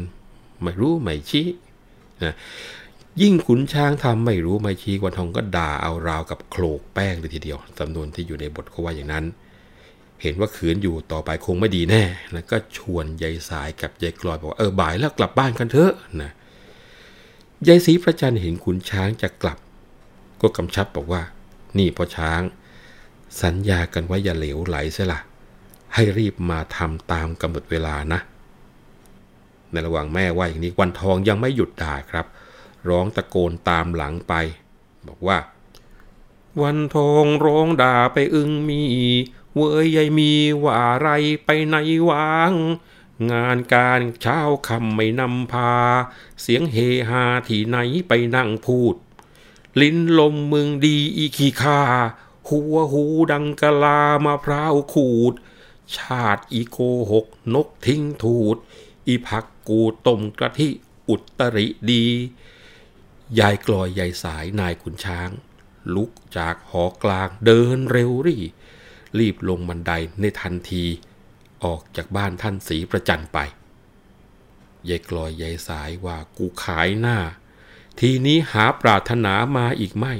[0.62, 1.46] ไม่รู้ไม่ชี้
[2.22, 2.34] นะ
[3.22, 9.24] ยิ่งขุนช้างทำไม่รู้ไม่ชี้วันทองก็ด่าเอาราวกับโคลกแป้งเลยทีเดียวจำนวนที่อยู่ในบทเขาว่าอย่างนั้น
[10.22, 12.02] เห็นว่าขืนอยู่ต่อไปคงไม่ดีแน่
[12.32, 16.32] แล้วก็ชวนยายสายกับยายกลอยบอกว่าเออบ่ายแล้วกลับบ้านกันเถอะนะ
[17.68, 19.58] ยายศรีประจันเห็นขุนช้างจะกลับ
[20.40, 21.22] ก็กำชับบอกว่า
[21.78, 22.40] นี่พ่อช้าง
[23.42, 25.20] สัญญากันไว้อย่าเหลวไหลเสียละ
[25.94, 28.20] ให้รีบมาทำตามกำหนดเวลานะ
[29.70, 32.26] ในระหว่างแม่ว่าอย่างนี้วันทองยังไม่หยุดด่าครับ
[32.88, 34.34] ร้องตะโกนตามหลังไป
[35.06, 35.38] บอกว่า
[36.62, 38.82] วันทองร้องด่าไปอึงมี
[39.54, 41.08] เวยยายมีว่าอะไร
[41.44, 41.76] ไปไหน
[42.10, 42.52] วาง
[43.32, 45.72] งานการเช้าคำไม่นำพา
[46.40, 46.76] เสียงเฮ
[47.10, 47.76] ฮาที่ไหน
[48.08, 48.94] ไปนั่งพูด
[49.80, 51.80] ลิ้นลมมึงดีอีขีคา
[52.50, 55.34] หัวหูดังกะลามะพร้าวขูด
[55.96, 56.78] ชาติอีโก
[57.12, 58.56] หกนกทิ้งถูด
[59.06, 60.68] อีพักกูต้มกระทิ
[61.08, 62.04] อุตริดี
[63.38, 65.30] ยายกลอยยายสายนายขุนช้าง
[65.94, 68.42] ลุกจากหอกลางเดินเร็วรี่
[69.18, 70.84] รีบลงบันไดในทันที
[71.64, 73.38] ออกจากบ้านท่านสีประจันไป
[74.88, 77.18] ยายกลอยยายสายว่ากูขายหน้า
[78.00, 80.14] ทีนี้หาปรารถนามาอีกไม่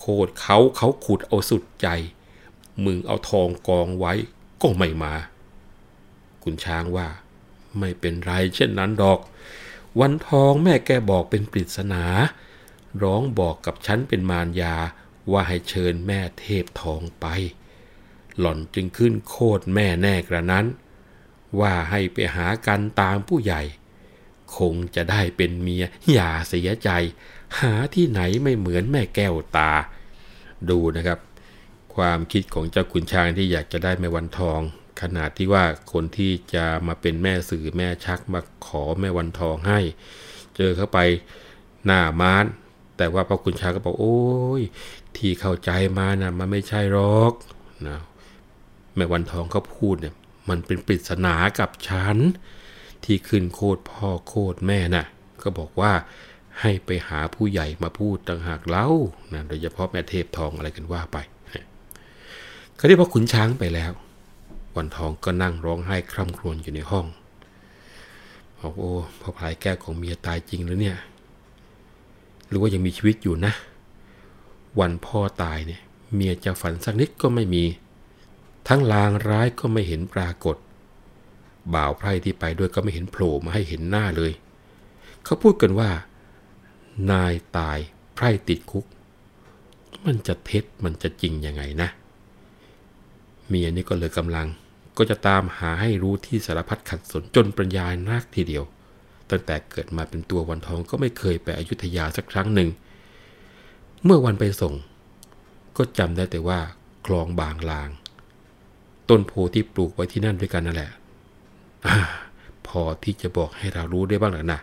[0.00, 1.88] โคตรเขาเขาขุดเอาสุดใจ
[2.84, 4.12] มึงเอาทองกองไว้
[4.62, 5.14] ก็ไม่มา
[6.42, 7.08] คุณช้างว่า
[7.78, 9.18] ไม่เป็นไรเช่นนั้นดอก
[10.00, 12.04] วันทองแม่แกบอกเป็นปริศนา
[13.02, 14.76] ร้องบอกกับฉันเป็นมารยา
[15.32, 17.26] ว่าให้เชิญแม่เทพทองไป
[18.38, 20.66] หล่อนจึงขึ้นโคดแม่แน่กระนั้น
[21.60, 23.62] ว่าให้ไปหากันตามผู้ใหญ่
[24.56, 26.90] คงจะได้เป็นเมียอย่าเสียใจ
[27.58, 29.72] หาที่ไหนไม่เหมือนแม่แก้วตา
[30.70, 31.18] ดูนะครับ
[31.94, 34.60] ความคิดของเจ้าขุนช้างที่อยากจะได้แม่วันทอง
[35.00, 39.80] ขนาดที่ว่าคนที่จะมาเป็นแม่สื่อแม่ชักมาขอแม่วันทองให้
[40.56, 40.98] เจอเข้าไป
[41.84, 42.46] หน้ามาน
[42.96, 44.20] แต่ว่าพอขุนช้างก็บอกโอ้
[44.60, 44.62] ย
[45.16, 47.32] ที่เข้าใจมานะ่ะมันไม่ใช่หรอก
[47.88, 47.98] นะ
[48.96, 50.14] แม่วันทองเขาพูดเนี่ย
[50.48, 52.16] มันเป็นปริศนากับฉัน
[53.04, 55.06] ที่ขึ้นโคตรพ่อโคตรแม่น่ะ
[55.42, 55.92] ก็บอกว่า
[56.60, 58.86] ให้ไปหาผู้ใหญ่มาพูดต่างหากเล่า
[59.32, 61.18] นะโดยเฉพาะแม่เทพทองอะไรกันว่าไป
[62.76, 63.92] เขาได้พอขุนช้างไปแล้ว
[64.76, 67.06] วันทองก็นั่งร้องไห้คร่ำครวญอยู่ในห้อง
[68.58, 70.98] บอกโอ้พ่อพลายแก้วของเมียตายจริงหรือเนี่ย
[72.48, 73.52] หรือว่ายังมีชีวิตอยู่นะ
[74.80, 75.80] วันพ่อตายเนี่ย
[76.14, 77.64] เมียจะฝันสักนิดก็ไม่มี
[78.68, 80.56] ทั้งลางร้ายก็ไม่เห็นปรากฏ
[81.74, 84.32] บ่าวไพร่ที่ไปด้วยก็ไม่เห็นโผล่มาให้เห็นหน้าเลย
[85.24, 85.90] เขาพูดกันว่า
[87.10, 87.78] นายตาย
[88.14, 88.86] ไพร่ติดคุก
[90.06, 91.88] มันจะเท็จมันจะจริงยังไงนะ
[93.46, 94.46] เมียนี่ก็เลยกำลัง
[94.96, 98.64] ก็จะตามหาให้รู้ที่สารพัดขัดสนจนปัญญานักทีเดียว
[99.30, 102.68] ตั้งแต่เกิดมาเป็นตัววันทองก็ไม่เคยไปอยุธยาสักครั้งหนึ่ง
[104.04, 104.74] เมื่อวันไปส่ง
[105.76, 106.58] ก็จำได้แต่ว่า
[107.06, 107.88] คลองบางลาง
[109.08, 110.90] ต้นโพที่ปลูกไว้ที่นั่นด้วยกันนั่นแหละ
[112.66, 114.60] พอที่จะบอกให้เรารู้ได้บ้างหรือนะ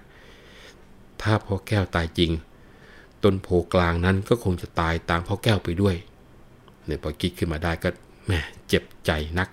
[1.22, 2.32] ถ้าพ่อแก้วตายจริง
[3.24, 5.96] ต้นโพกลางนั้นก็คงจะตายตามพ่อแก้วไปด้วย
[6.86, 7.90] เนี่ยพอคิดขึ้นมาได้ก็
[8.26, 8.32] แหม
[8.68, 9.48] เจ็บใจนัก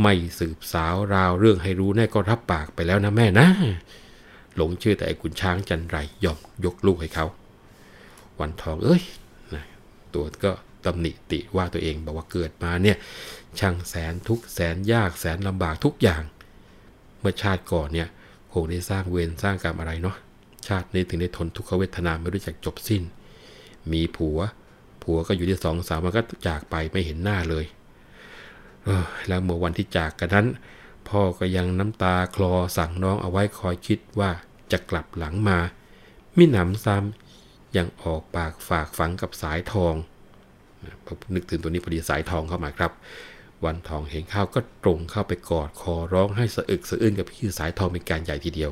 [0.00, 3.48] ไม่สืบสาวราวเรื่องให้รู้แน่ก็รับปากไปแล้วนะแม่นะ
[4.56, 7.26] หลงเชื่อแต่ไอ้ขุนช้างจันไรยอมยกลูกให้เขา
[8.40, 9.02] วันทองเอ้ย
[9.54, 9.64] นะ
[10.14, 10.52] ตัวก็
[10.84, 12.96] ตำหนิติว่าตัวเองบอกว่าเกิดมาเนี่ย
[13.58, 16.22] ช่างแสนทุกแสนยากแสนลำบากทุกอย่าง
[17.20, 18.08] เมื่อชาติก่อนเนี่ย
[18.52, 20.16] คงได้สร้างเวรสร้างกรรมอะไรเนาะ
[20.66, 23.02] ชาตินี้ถึงได้ทนทุกขเวทนาไม่รู้จักจบสิ้น
[23.92, 24.38] มีผัว
[25.02, 27.64] ผัวก็อยู่ที่สองสามมันก็จากไปไม่เห็นหน้าเลย
[28.84, 30.46] เออแล้วเมื่อวันที่จากกันนั้น
[31.08, 34.30] พ่อก็ยังน้ำตาคลอสั่งน้องเอาไว้คอยคิดว่า
[34.72, 35.58] จะกลับหลังมา
[36.36, 39.94] มิหนำซ้ำยังออกปากฝากฝังกับสายทอง
[41.34, 42.92] นึกถึงตัวนี้พอดีสายทองเข้ามาครับ
[43.64, 48.70] วันทองเห็นข้าวก็ตรงเข้าไปกอดคอร้องให้สะอึกสะอื้นกับพี่สายทองเป็นการใหญ่ทีเดียว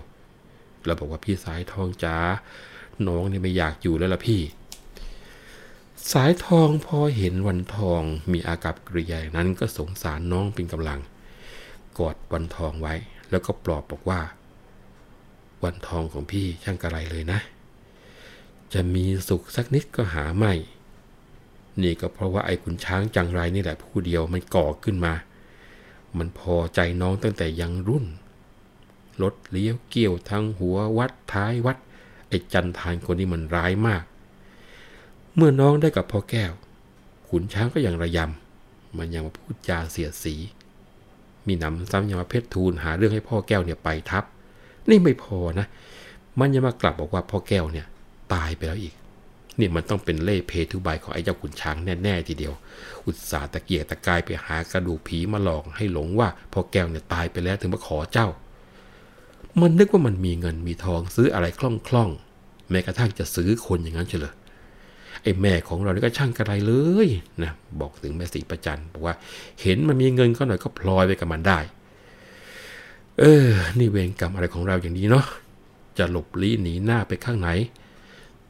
[0.87, 2.17] เราบอกว่าพี่สายทองจ๋า
[3.07, 4.41] น้องเนี่ยไม่อยากอยู่แล้วล่ะพี่
[6.13, 8.03] สายทองพอเห็นวันทอง
[8.33, 11.01] มีอากับกริยานั้นก็สงสารน้องเป็นกำลัง
[11.99, 12.95] กอดวันทองไว้
[13.31, 14.21] แล้วก็ปลอบบอกว่า
[15.65, 17.41] วันทองของพี่ช่างกระไรเลยนะ
[18.73, 20.53] จะมีสุขสักนิดก็หาไม่
[21.83, 25.15] นี่ก็เพราะว่าไอ้คุณช้างจังไรนี่แหละผู้เดียวมันก่อขึ้นมา
[26.19, 28.05] มันพอใจน้องตั้งแต่ยังรุ่น
[29.23, 31.77] รถเลี้ยวเกี่ยวทั้งหัววัดท้ายวัด
[32.29, 34.05] ไอ้จันทานคนนี้มันร้ายมาก
[35.37, 36.53] เมื่อน้องได้กับพ่อแก้ว
[37.29, 40.35] ขุนช้างก็ยังระยำ มันยังมาพูดจาเสียสี
[41.47, 44.25] มีหนำซ้ำยังมาเพชรทูลหาเรื่องให้พ่อแก้วเนี่ยไปทับ
[44.91, 45.67] นี่ไม่พอนะ
[46.39, 47.87] มันยังมากลับบอกว่าพ่อแก้วเนี่ย
[48.35, 48.95] ตายไปแล้วอีก
[49.59, 52.55] นี่มันต้องเป็นเล่เพทุใบของไอ้เจ้าขุนช้างแน่ๆทีเดียว
[53.05, 58.29] อุตส่าห์ตะเกียกตะกายไปหากระดูกผีมาหลอกให้หลงว่าพ่อแก้วเนี่ยตายไปแล้วถึงมาขอเจ้า
[59.61, 61.61] มันนึกว่ามันมีเงินมีทองซื้ออะไรค
[61.95, 64.35] ล่องๆ แม้กระทั่งจะซื้อคนอย่างนั้นเฉลย
[65.23, 66.73] ไอ้แม่ของเรานี่ก็ช่างกระไรเล
[67.07, 67.09] ย
[67.43, 69.15] นะบอกถึงแม่สีประจันบอกว่า
[69.63, 71.59] เห็นมันมีเงินก็หน่อยก็พลอยไปกับมันได้
[73.19, 73.49] เออ
[73.79, 75.27] นี่เวรกรรมอะไรของเราอย่างนี้เนาะ
[75.99, 77.49] จะหลบลี้หนีหน้าไปข้างไหน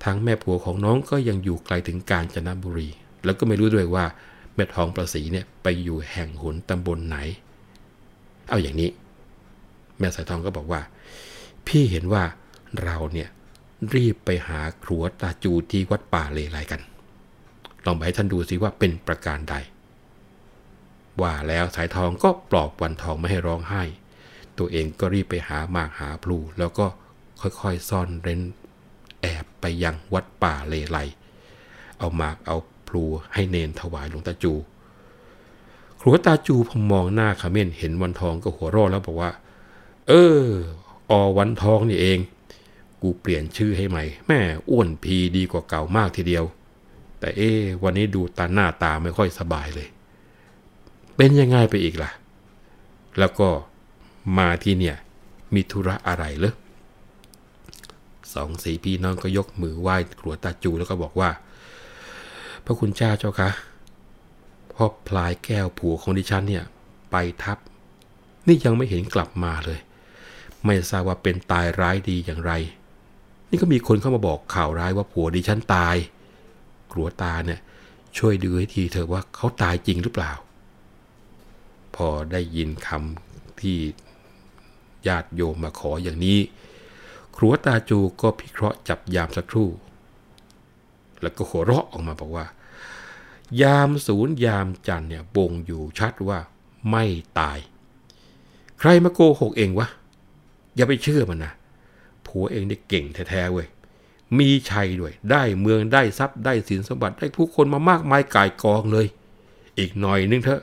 [0.05, 2.89] ทั้งแม่ผัวของน้องก็ยังอยู่ไกลถึงกาญจนบุรี
[3.25, 4.05] แล้วก็ไม่รู้ด้วยว่า
[4.55, 7.17] แม่ทองประสีเนี่ยไปอยู่แห่งหนตำบลไหน
[8.49, 8.91] เอาอย่างนี้
[10.01, 10.81] แม่สายทองก็บอกว่า
[11.67, 12.25] พี่เห็นว่า
[12.85, 13.29] เราเนี่ย
[13.95, 16.81] รีบไปหาครัวตาจูที่วัดป่าเลไลกัน
[17.85, 19.55] ลองไปให้ท่านดูสิว่าเป็นประการใด
[21.23, 23.83] ว่าแล้วสายทองก็ปลอบวันทองไม่ให้ร้องไห้
[24.59, 26.87] ตัวเองก็รีบไปหาหมากหาพลู แล้วก็
[27.41, 28.41] ค่อยๆซ่อนเร้น
[29.23, 30.99] แอบไปยังวัดป่าเลไล
[31.99, 32.57] เอาหมากเอา
[32.89, 34.53] พลูให้เนนถวายหลวงตาจู
[36.01, 39.31] ครัวตาจูพอมองหน้าขเมิ้นเห็นวันทองก็หัวเราะแล้วบอกว่า
[40.11, 40.47] เออ
[41.11, 42.19] อวันทองนี่เอง
[43.03, 44.41] กูเปลี่ยนชื่อให้ใหม่ แม่
[44.71, 46.45] อ้วนพีดีกว่าเก่ามากทีเดียว
[47.21, 47.51] แต่เอ๊
[47.83, 49.89] วันนี้ดูตาหน้าตาไม่ค่อยสบายเลย
[51.17, 52.11] เป็นยังไงไปอีกล่ะ
[53.19, 53.49] แล้วก็
[54.39, 54.97] มาที่เนี่ย
[55.55, 56.55] มีธุระอะไรเหรอ
[58.35, 61.31] สองสีพี่น้องก็ยกมือไหว้ครัวตาจูแล้วก็บอกว่า
[62.65, 63.51] พระคุณเจ้าเจ้าคะ
[64.73, 66.65] พ่อพลายแก้วผัวของดิฉันเนี่ย
[67.11, 67.59] ไปทับ
[68.47, 69.79] นี่ยังไม่เห็นกลับมาเลย
[70.65, 72.53] ไม่ทราบว่าเป็นตายร้ายดีอย่างไร
[73.51, 75.97] นี่ก็มีคนเข้ามาบอกข่าวร้ายว่าผัวดิฉันตาย
[76.93, 77.61] ครัวตาเนี่ย
[78.19, 80.33] ช่วยดูให้ทีเถอะว่าเขาตายจริงหรือเปล่า
[81.95, 83.79] พอได้ยินคำที่
[85.07, 86.39] ญาติโยมมาขออย่างนี้
[87.37, 89.69] ครัวตาจูก็พิเคราะห์จับยามสักครู่
[91.23, 92.47] แล้วก็หัวเราะออกมาบอกว่า
[93.63, 96.39] ยามศูนย์ยามจันเนี่ยบ่งอยู่ชัดว่า
[96.91, 97.05] ไม่
[97.39, 97.59] ตาย
[98.81, 99.89] ใครมาโกหกเองวะ
[100.77, 101.53] อย่าไปเชื่อมันนะ
[102.27, 103.69] ผัวเองเนี่เก่งแท้ๆเว้ย
[104.39, 109.07] มีชัยด้วย ได้เมืองได้ทรัพย์ได้สินสมบัติได้ผู้คนมามากมายกายกองเลย
[109.79, 110.61] อีกหน่อยนึงเถอะ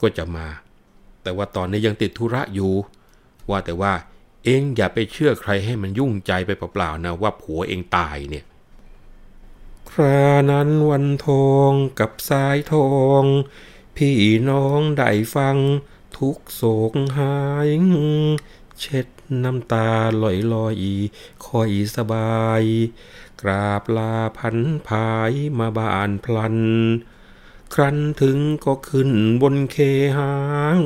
[0.00, 0.46] ก็จะมา
[1.22, 2.72] แต่ว่าตอนนี้ยังติดธุระอยู่
[3.50, 3.92] ว่าแต่ว่า
[4.44, 8.44] เองอย่าไปเชื่อใครให้มันยุ่งใจไปเปล่าๆนะว่าผัวเองตายเนี่ย
[9.90, 12.90] ครานั้นวันทองกับสายทอ
[13.20, 13.24] ง
[13.96, 14.16] พี่
[14.50, 15.56] น้องได้ฟัง
[16.16, 17.36] ทุกโศกหา
[17.66, 17.68] ย
[18.80, 19.06] เช็ด
[19.44, 19.88] น้ำตา
[20.22, 20.76] ลอยลอย
[21.46, 22.62] คอยสบาย
[23.42, 24.56] กราบลาพัน
[24.88, 26.56] ภายมาบานพลัน
[27.74, 29.10] ครั้นถึงก็ขึ้น
[29.42, 29.76] บนเค
[30.18, 30.34] หา
[30.78, 30.80] ง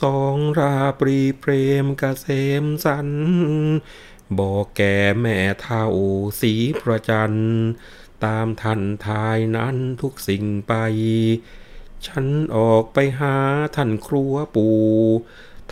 [0.00, 1.52] สองราปรีเปร
[1.84, 2.26] มกเกษ
[2.62, 3.08] มสัน
[4.38, 5.86] บอกแก่แม่เท่า
[6.40, 7.32] สีประจัน
[8.24, 10.72] ตามทันทายนั้นทุกสิ่งไป
[12.06, 13.36] ฉันออกไปหา
[13.76, 14.78] ท่านครัวปู่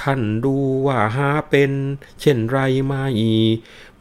[0.01, 0.55] ท่านดู
[0.87, 1.71] ว่าหาเป็น
[2.21, 3.05] เช่นไรไม่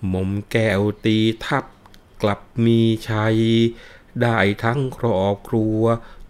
[0.07, 1.65] หม่อมแก้วตีทับ
[2.21, 2.79] กลับมี
[3.09, 3.37] ชัย
[4.21, 5.79] ได้ทั้งครอบครัว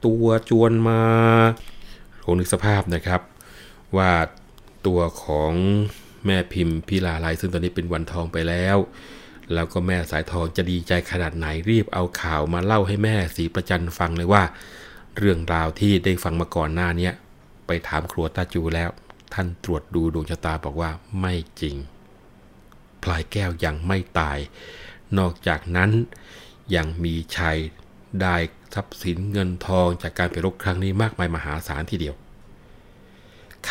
[0.05, 1.03] ตัวจวนมา
[2.23, 3.21] ลองนึกสภาพนะครับ
[3.97, 4.11] ว่า
[4.87, 5.53] ตัวของ
[6.25, 8.77] แม่พิมพ์พิลาไลซึ่งตอนนี้เป็นวันทองไปแล้ว
[9.53, 14.43] แล้วก็แม่สายทองจะดีใจขนาดไหนรีบเอาข่าวมาเล่าให้แม่สีประจันฟังเลยว่า
[15.17, 17.09] เรื่องราวที่ได้ฟังมาก่อนหน้านี้
[17.67, 18.89] ไปถามครัวตาจูแล้ว
[19.33, 21.75] ท่านตรวจดูดวงชะตาบอกว่าไม่จริง
[23.03, 24.37] พลายแก้วยังไม่ตาย
[25.17, 25.91] นอกจากนั้น
[26.75, 27.57] ยังมีชัย
[28.21, 28.35] ได้
[28.73, 32.15] ทรัพย์สินเงินทองจากการไปรบครั้งนี้มากมายมหาศาลทีเดียว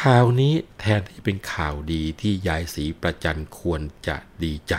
[0.01, 4.75] ข่าวนี้แทนที่จะเป็นข่าวดีที่ยายศรีประจันควรจะดีใจ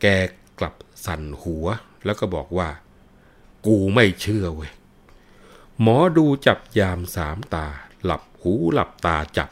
[0.00, 0.06] แก
[0.58, 0.74] กลับ
[1.06, 1.66] สั่นหัว
[2.04, 2.68] แล้วก็บอกว่า
[3.66, 4.72] กูไม่เชื่อเว้ย
[5.80, 7.68] หมอดูจับยามสามตา
[8.40, 9.48] หูหลับตาจับ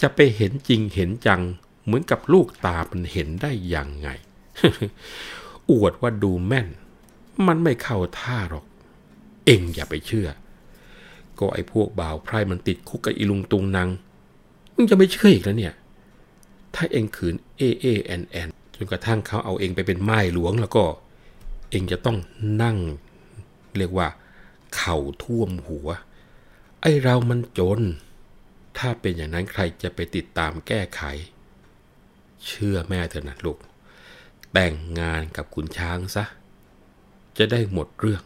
[0.00, 1.42] จะไปเห็นจริงเห็นจัง
[1.84, 4.08] เหมือนกับลูกตามันเห็นได้ยังไง
[5.70, 6.68] อวดว่าดูแม่น
[7.46, 8.64] มันไม่เข้าท่าหรอก
[9.46, 10.28] เอ็งอย่าไปเชื่อ
[11.38, 13.88] ก็ไอ้พวกบ่าวไพร่มันติดคุกกับอีลุงตุงนาง
[14.74, 15.74] มึงจะไม่เชื่ออีกแล้วเนี่ย
[16.74, 20.84] ถ้าเอ็งขืนเอเอแอนแอนจนกระทั่งเขาเอาเองไปเป็นไม้หลวงแล้วก็
[21.70, 22.16] เองจะต้อง
[22.62, 22.78] นั่ง
[23.78, 24.08] เรียกว่า
[24.76, 25.88] เข่าท่วมหัว
[26.80, 27.80] ไอเรามันจน
[28.78, 31.02] ถ้าเป็นอย่างนั้นใครจะไปติดตามแก้ไข
[32.46, 33.58] เชื่อแม่เถอะนะลูก
[34.52, 36.24] แต่งงานกับคุณช้างซะ
[37.38, 38.22] จะได้หมดเรื่อง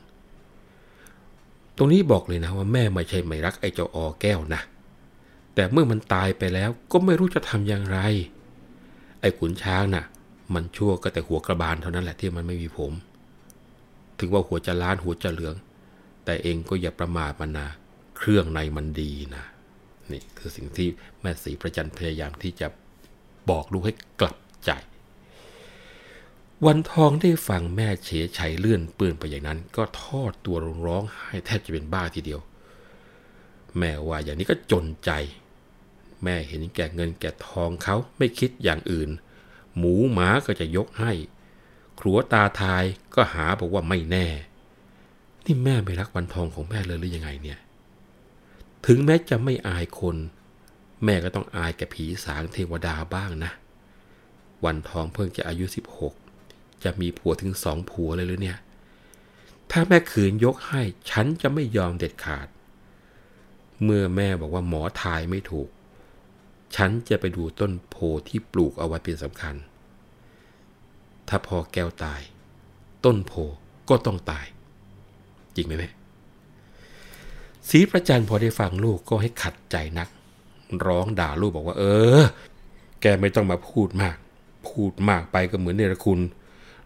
[1.76, 4.62] ตรงนี้บอกเลยนะว่าแม่ไม่ใช่ไม่รักไอ้เจ้าออแก้วนะ
[5.54, 7.98] แต่เมื่อมันตายไปแล้วก็ไม่รู้จะทำอย่างไร
[9.20, 10.04] ไอ้ขุนช้างน่ะ
[10.54, 12.92] มันชั่วก็แต่หัวกระบาลเท่านั้นแหละที่มันไม่มีผม
[14.18, 15.54] ถึงว่าหัวจะล้านหัวจะเหลือง
[16.24, 17.68] แต่เองก็อย่าประมาทมันนะ
[18.20, 19.44] เครื่องในมันดีนะ
[20.12, 20.88] นี่คือสิ่งที่
[21.20, 22.66] แม่สีประจันพยายามที่จะ
[23.50, 24.70] บอกลูกให้กลับใจ
[26.66, 30.56] วันทองได้ฟังแม่เฉยชัยเลื่อนปืนไปอย่างนั้น ก็ทอดตัว
[30.86, 32.40] ร้องไห้แทบจะเป็นบ้าทีเดียว
[33.78, 35.10] แม่ว่าอย่างนี้ก็จนใจ
[36.24, 39.10] แม่เห็นแก่เงินแก่ทองเขาไม่คิดอย่างอื่น
[39.76, 41.12] หมูหมาก็จะยกให้
[42.00, 44.26] ครัวตาทายก็หาบอกว่าไม่แน่
[45.44, 47.58] นี่แม่ไม่รักวันทองของแม่เลยหรือยังไงเนี่ย
[48.86, 50.16] ถึงแม้จะไม่อายคน
[51.04, 53.52] แม่ก็ต้องอายแก่ผีสางเทวดาบ้างนะ
[54.64, 55.66] วันทองเพิ่งจะอายุ
[56.24, 58.58] 16 จะมีผัวถึงสองผัวเลยหรือเนี่ย
[59.70, 62.48] ถ้าแม่ขืนยกให้ ฉันจะไม่ยอมเด็ดขาด
[63.82, 65.68] เมื่อแม่บอกว่าหมอทายไม่ถูก
[66.76, 67.96] ฉันจะไปดูต้นโพ
[68.28, 69.54] ที่ปลูกเอาไว้เป็นสำคัญ
[71.28, 72.20] ถ้าพอแก้วตาย
[73.04, 73.32] ต้นโพ
[73.88, 74.46] ก็ต้องตาย
[75.56, 75.90] จริงไหมแม่
[77.68, 80.08] สีประจันพอได้ฟังลูกก็ให้ขัดใจนัก
[80.86, 81.84] ร้องด่าลูกบอกว่า เอ
[82.20, 82.22] อ
[83.00, 84.16] แกไม่ต้องมาพูดมาก
[84.68, 86.20] พูดมากไปก็เหมือนเนรคุณ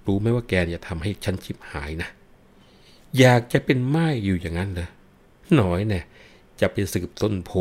[0.07, 2.09] รู้ไหมว่าแกจะทำให้ฉันชิบหายนะ
[3.19, 4.89] อยากจะเป็นไม้อยู่อย่างนั้นเลย
[5.61, 6.05] น้อยเนี่ย
[6.61, 7.53] จะไปสืบต้นโพ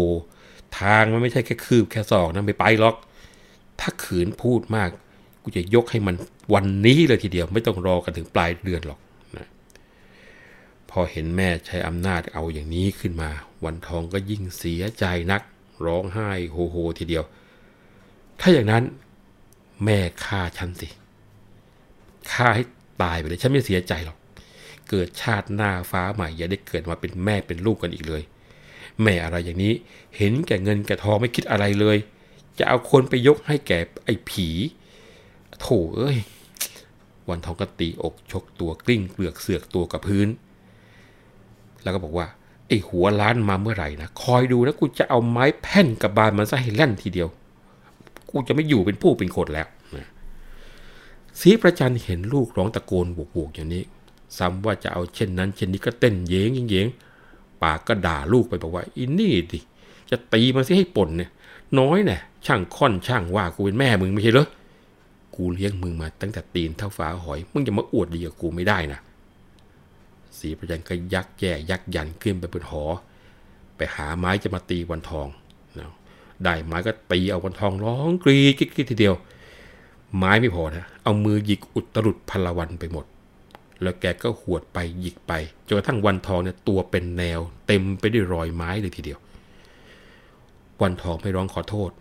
[0.79, 2.95] ทางมันไม่ใช่แค่คืบแค่ศอกนะไม่ไปหรอก
[3.79, 4.89] ถ้าขืนพูดมาก
[5.43, 6.15] กูจะยกให้มัน
[6.53, 8.99] วันนี้เลยทีเดียว ไม่ต้องรอกันถึงปลายเดือนหรอก
[10.95, 13.29] พอเห็นแม่ใช้อำนาจเอาอย่างนี้ขึ้นมา
[13.65, 15.41] วันทองก็ยิ่งเสียใจนัก
[15.85, 17.23] ร้องไห้โฮโฮทีเดียว
[18.39, 18.83] ถ้าอย่างนั้น
[19.85, 20.87] แม่ฆ่าฉันสิ
[22.31, 22.63] ฆ่าให้
[23.01, 24.17] ตายไปเลยฉันไม่เสียใจหรอก
[24.89, 28.21] เกิดชาติหน้าฟ้าใหม่อย่าได้เกิดมาเป็นแม่เป็นลูกกันอีกเลย
[29.01, 29.73] แม่อะไรอย่างนี้
[30.17, 31.97] เห็นแก่เงินแก่ทองไม่คิดอะไรเลย
[32.59, 34.47] จะเอาคนไปยกให้แก่ไอ้ผี
[35.59, 36.17] โถเอ้ย
[37.29, 40.27] วันทองก็ตีอกชกตัวกลิ้งเปลือกเสือกตัวกับพื้น
[41.83, 42.27] แล้วก็บอกว่า
[42.67, 47.27] ไอ้หัวล้านมาเมื่อไหร่นะคอยดูนะกูจะเอาไม้แผ่นกับบานมันซะให้แล่นทีเดียว
[48.29, 50.07] กูจะไม่อยู่เป็นผู้เป็นคนแล้วนะ
[51.39, 53.83] สีประจันเห็นลูกร้องตะโกนบวกๆอย่างนี้
[54.37, 56.87] ซ้ำว่าจะเอาเช่นนั้น เช่นนี้ก็เต้นเย้งเย้ง
[57.63, 59.59] ปากก็ด่าลูกไปบอกว่าอินนี่ดิ
[60.09, 61.29] จะตีมันสิให้ป่นเนี่ย
[61.79, 64.47] น้อยเนี่ยช่างค่อนช่างว่ากูเป็นแม่มึงไม่ใช่เหรอ
[65.35, 68.99] กูเลี้ยงมึงมาตั้งแต่ตีนเท่าฟ้าหอย มึงจะมาอวดดีกับกูไม่ได้นะ
[70.39, 72.83] สีประจันก็ยักแย่ยักยันขึ้นไปบนหอ
[73.77, 75.27] ไปหาไม้จะมาตีวันทอง
[75.77, 75.85] นะ
[76.43, 79.15] ได้ไม้ก็ตีเอาวันทองร้องกรีดกิ๊กทีเดียว
[80.17, 83.05] ไม้ไม่พอนะเอามือหยิกอุตรุดพลวันไปหมด
[83.81, 85.33] แล้วแกก็หวดไปหยิกไป
[85.67, 89.19] จนกระทั่งวันทองเนี่ยตัวเป็นแนว เต็มไปด้วยรอยไม้เลยทีเดียว
[90.81, 91.91] วันทองไม่ร้องขอโทษ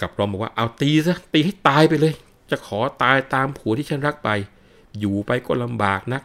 [0.00, 2.14] กลับร้องบอกว่าเอาตีซะตีให้ตายไปเลย
[2.50, 4.30] จะขอตายตามผัวที่ฉันรักไป
[4.98, 6.22] อยู่ไปก็ลำบากนัก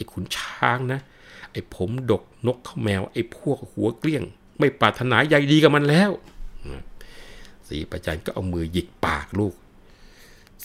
[0.00, 1.00] ไอ้ขุนช้างนะ
[1.52, 4.22] ไอ้ผมดกนกข้าแมว ไอ้พวกหัวเกลี้ยง
[4.58, 6.10] ไม่ปรารถนาใยดีกับมันแล้ว
[7.68, 9.54] สีประจันก็เอามือหยิกปากลูก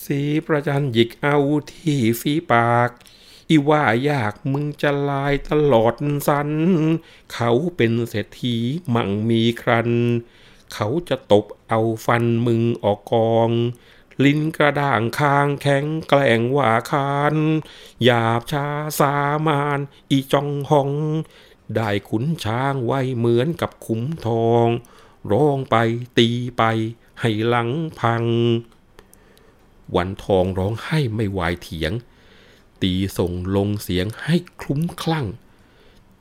[0.06, 1.38] สีประจันหยิกเอา
[1.72, 2.90] ที่ฝีปาก
[3.50, 5.94] อีว่ายากมึงจะลายตลอด
[6.28, 6.50] สัน
[7.34, 8.56] เขาเป็นเศรษฐี
[8.94, 9.90] มั่งมีครัน
[10.74, 13.50] เขาจะตบเอาฟันมึงออกกอง
[14.24, 17.36] ลิ้นกระด่างคางแข็งแกล้งว่าคาน
[18.04, 18.68] หยาบช้า
[19.00, 19.14] สา
[19.48, 20.92] มานอีจองหอง
[21.76, 24.68] ได้ขุนช้างไว้เหมือนกับขุมทอง
[25.32, 25.76] ร้องไป
[26.18, 26.64] ตีไป
[27.22, 28.24] ให้หลังพัง
[29.96, 31.94] วันทองร้องไห้ไม่ไหวเถียง
[32.82, 35.28] ตีส่งลงเสียงให้คลุ้มคลั่ง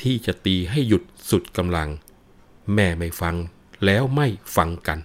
[0.01, 1.89] ที่จะตีให้หยุดสุดกำลัง
[2.75, 3.37] แม่ไม่ฟัง
[3.85, 4.99] แล้วไม่ฟังกัน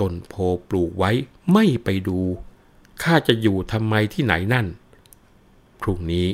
[0.00, 0.34] ต้นโพ
[0.68, 1.10] ปลูกไว้
[1.52, 2.18] ไม่ไปดู
[3.02, 4.66] ข้าจะอยู่ทำไมที่ไหนนั่น
[5.80, 6.28] พรุ่งนี้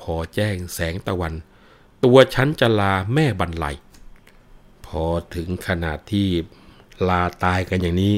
[0.00, 1.34] พอแจ้งแสงตะวัน
[2.04, 3.76] ตัวฉันจะลาแม่บรรลัย
[4.86, 5.04] พอ
[5.34, 6.28] ถึงขนาดที่
[7.08, 8.14] ลาตายกันอย่างนี้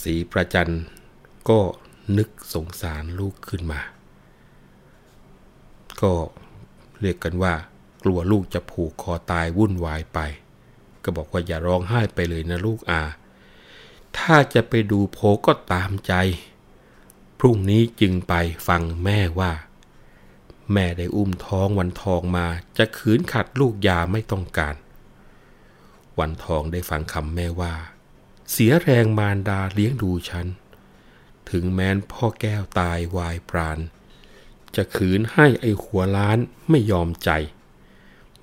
[0.00, 0.72] สีประจัน
[1.48, 1.60] ก็
[2.18, 3.80] นึกสงสารลูกขึ้นมา
[6.02, 6.12] ก็
[7.00, 7.54] เรียกกันว่า
[8.04, 10.18] กลัวลูกจะผูกคอตายวุ่นวายไป
[11.02, 13.02] ก็บอกว่าอย่าร้องไห้ไปเลยนะลูกอา
[14.18, 16.14] ถ้าจะไปดูโพก็ตามใจ
[17.38, 18.34] พรุ่งนี้จึงไป
[18.68, 19.52] ฟังแม่ว่า
[20.72, 22.46] แม่ได้อุ้มท้องวันทองมา
[22.78, 24.74] จะขืนขัดลูกยาไม่ต้องการ
[26.18, 27.74] วันทองได้ฟังคำแม่ว่า
[28.50, 30.46] เสียแรงมารดาเลี้ยงดูฉัน
[31.50, 33.78] ถึงแม้นพ่อแก้วตายวายปราณ
[34.76, 36.38] จะขืนให้ไอหัวล้าน
[36.70, 37.30] ไม่ยอมใจ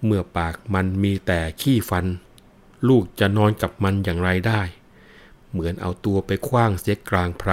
[0.03, 2.05] เมื่อปากมันมีแต่ขี้ฟัน
[2.87, 4.61] ลูกจะนอนกับมันอย่างไรได้
[5.53, 7.51] เหมือนเอาตัวไปคว้างเสียกลางไพร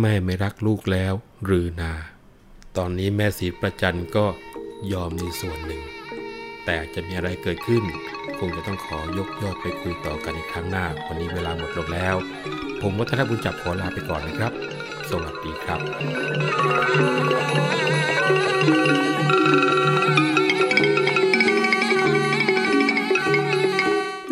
[0.00, 1.92] แม่ไม่รักลูกแล้วหรือนา
[2.76, 4.26] ตอนนี้แม่ศรีประจันก็
[4.92, 5.82] ยอมในส่วนหนึ่ง
[6.64, 7.84] แต่จะมีอะไรเกิดขึ้น
[8.38, 12.16] คงจะต้องขอยกยอดไปคุยต่อกันในครั้งหน้า วันนี้เวลาหมดลงแล้ว
[12.80, 14.52] ผมวัฒนบุญจับขอลาไปก่อนนะครับ
[15.10, 15.80] สวัสดีครับ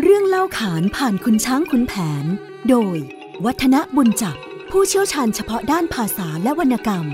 [0.03, 1.95] เรื่องเล่าขานผ่านคุณช้างคุณแผ
[2.25, 2.27] น
[2.69, 2.97] โดย
[3.45, 4.37] วัฒนบุญจับ
[4.71, 7.07] ผู้เชี่ยวชาญเฉพาะด้านภาษาและวรรณกรรม